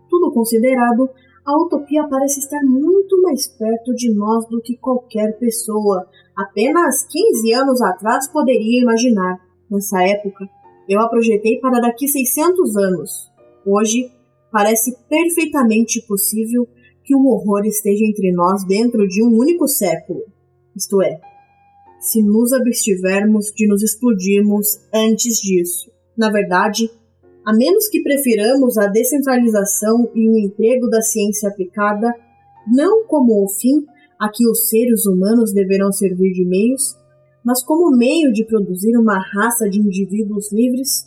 Tudo 0.08 0.32
considerado, 0.32 1.08
a 1.50 1.56
utopia 1.56 2.06
parece 2.08 2.38
estar 2.38 2.62
muito 2.62 3.20
mais 3.22 3.48
perto 3.48 3.92
de 3.94 4.14
nós 4.14 4.48
do 4.48 4.60
que 4.62 4.76
qualquer 4.76 5.36
pessoa, 5.38 6.06
apenas 6.36 7.04
15 7.06 7.52
anos 7.54 7.82
atrás, 7.82 8.28
poderia 8.28 8.82
imaginar. 8.82 9.36
Nessa 9.68 10.00
época, 10.04 10.48
eu 10.88 11.00
a 11.00 11.08
projetei 11.08 11.58
para 11.58 11.80
daqui 11.80 12.06
600 12.06 12.76
anos. 12.76 13.30
Hoje, 13.66 14.10
parece 14.52 14.96
perfeitamente 15.08 16.00
possível 16.06 16.68
que 17.04 17.16
o 17.16 17.26
horror 17.26 17.64
esteja 17.66 18.04
entre 18.04 18.30
nós 18.32 18.64
dentro 18.64 19.06
de 19.08 19.22
um 19.22 19.36
único 19.36 19.66
século. 19.66 20.22
Isto 20.76 21.02
é, 21.02 21.20
se 22.00 22.22
nos 22.22 22.52
abstivermos 22.52 23.46
de 23.54 23.66
nos 23.66 23.82
explodirmos 23.82 24.80
antes 24.94 25.40
disso. 25.40 25.90
Na 26.16 26.30
verdade, 26.30 26.88
a 27.44 27.52
menos 27.54 27.88
que 27.88 28.02
prefiramos 28.02 28.76
a 28.76 28.86
descentralização 28.86 30.10
e 30.14 30.28
o 30.28 30.38
emprego 30.38 30.88
da 30.88 31.00
ciência 31.00 31.48
aplicada, 31.48 32.12
não 32.66 33.06
como 33.06 33.42
o 33.44 33.48
fim 33.48 33.86
a 34.18 34.28
que 34.28 34.46
os 34.48 34.68
seres 34.68 35.06
humanos 35.06 35.52
deverão 35.52 35.90
servir 35.90 36.32
de 36.32 36.44
meios, 36.44 36.94
mas 37.42 37.62
como 37.62 37.96
meio 37.96 38.32
de 38.32 38.44
produzir 38.44 38.96
uma 38.98 39.18
raça 39.18 39.68
de 39.68 39.80
indivíduos 39.80 40.52
livres, 40.52 41.06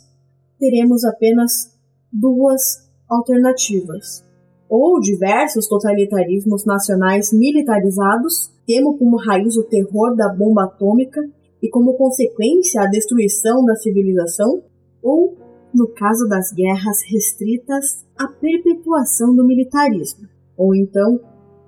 teremos 0.58 1.04
apenas 1.04 1.72
duas 2.12 2.88
alternativas. 3.08 4.24
Ou 4.68 4.98
diversos 5.00 5.68
totalitarismos 5.68 6.64
nacionais 6.64 7.32
militarizados, 7.32 8.50
temo 8.66 8.98
como 8.98 9.16
raiz 9.16 9.56
o 9.56 9.62
terror 9.62 10.16
da 10.16 10.28
bomba 10.28 10.64
atômica 10.64 11.20
e 11.62 11.68
como 11.68 11.94
consequência 11.94 12.82
a 12.82 12.86
destruição 12.86 13.64
da 13.64 13.76
civilização, 13.76 14.64
ou 15.00 15.36
no 15.74 15.88
caso 15.88 16.28
das 16.28 16.52
guerras 16.52 17.02
restritas, 17.10 18.06
a 18.16 18.28
perpetuação 18.28 19.34
do 19.34 19.44
militarismo, 19.44 20.28
ou 20.56 20.74
então 20.74 21.20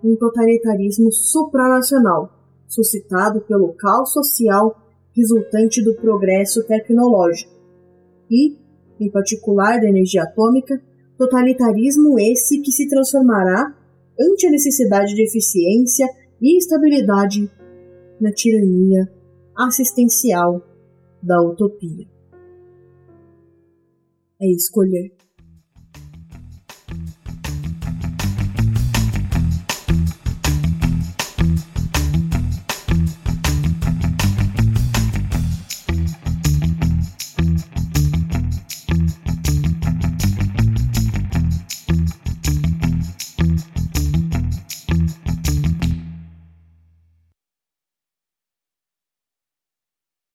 um 0.03 0.15
totalitarismo 0.15 1.11
supranacional, 1.11 2.31
suscitado 2.69 3.41
pelo 3.41 3.73
caos 3.73 4.13
social 4.13 4.81
resultante 5.15 5.83
do 5.83 5.97
progresso 5.97 6.65
tecnológico, 6.67 7.51
e, 8.31 8.57
em 9.01 9.11
particular 9.11 9.81
da 9.81 9.89
energia 9.89 10.23
atômica, 10.23 10.81
totalitarismo 11.19 12.19
esse 12.21 12.61
que 12.61 12.71
se 12.71 12.89
transformará, 12.89 13.75
ante 14.21 14.47
a 14.47 14.51
necessidade 14.51 15.15
de 15.15 15.23
eficiência 15.23 16.07
e 16.41 16.57
estabilidade, 16.57 17.51
na 18.21 18.31
tirania 18.31 19.11
assistencial 19.57 20.63
da 21.23 21.43
utopia 21.43 22.16
é 24.41 24.47
escolher. 24.51 25.16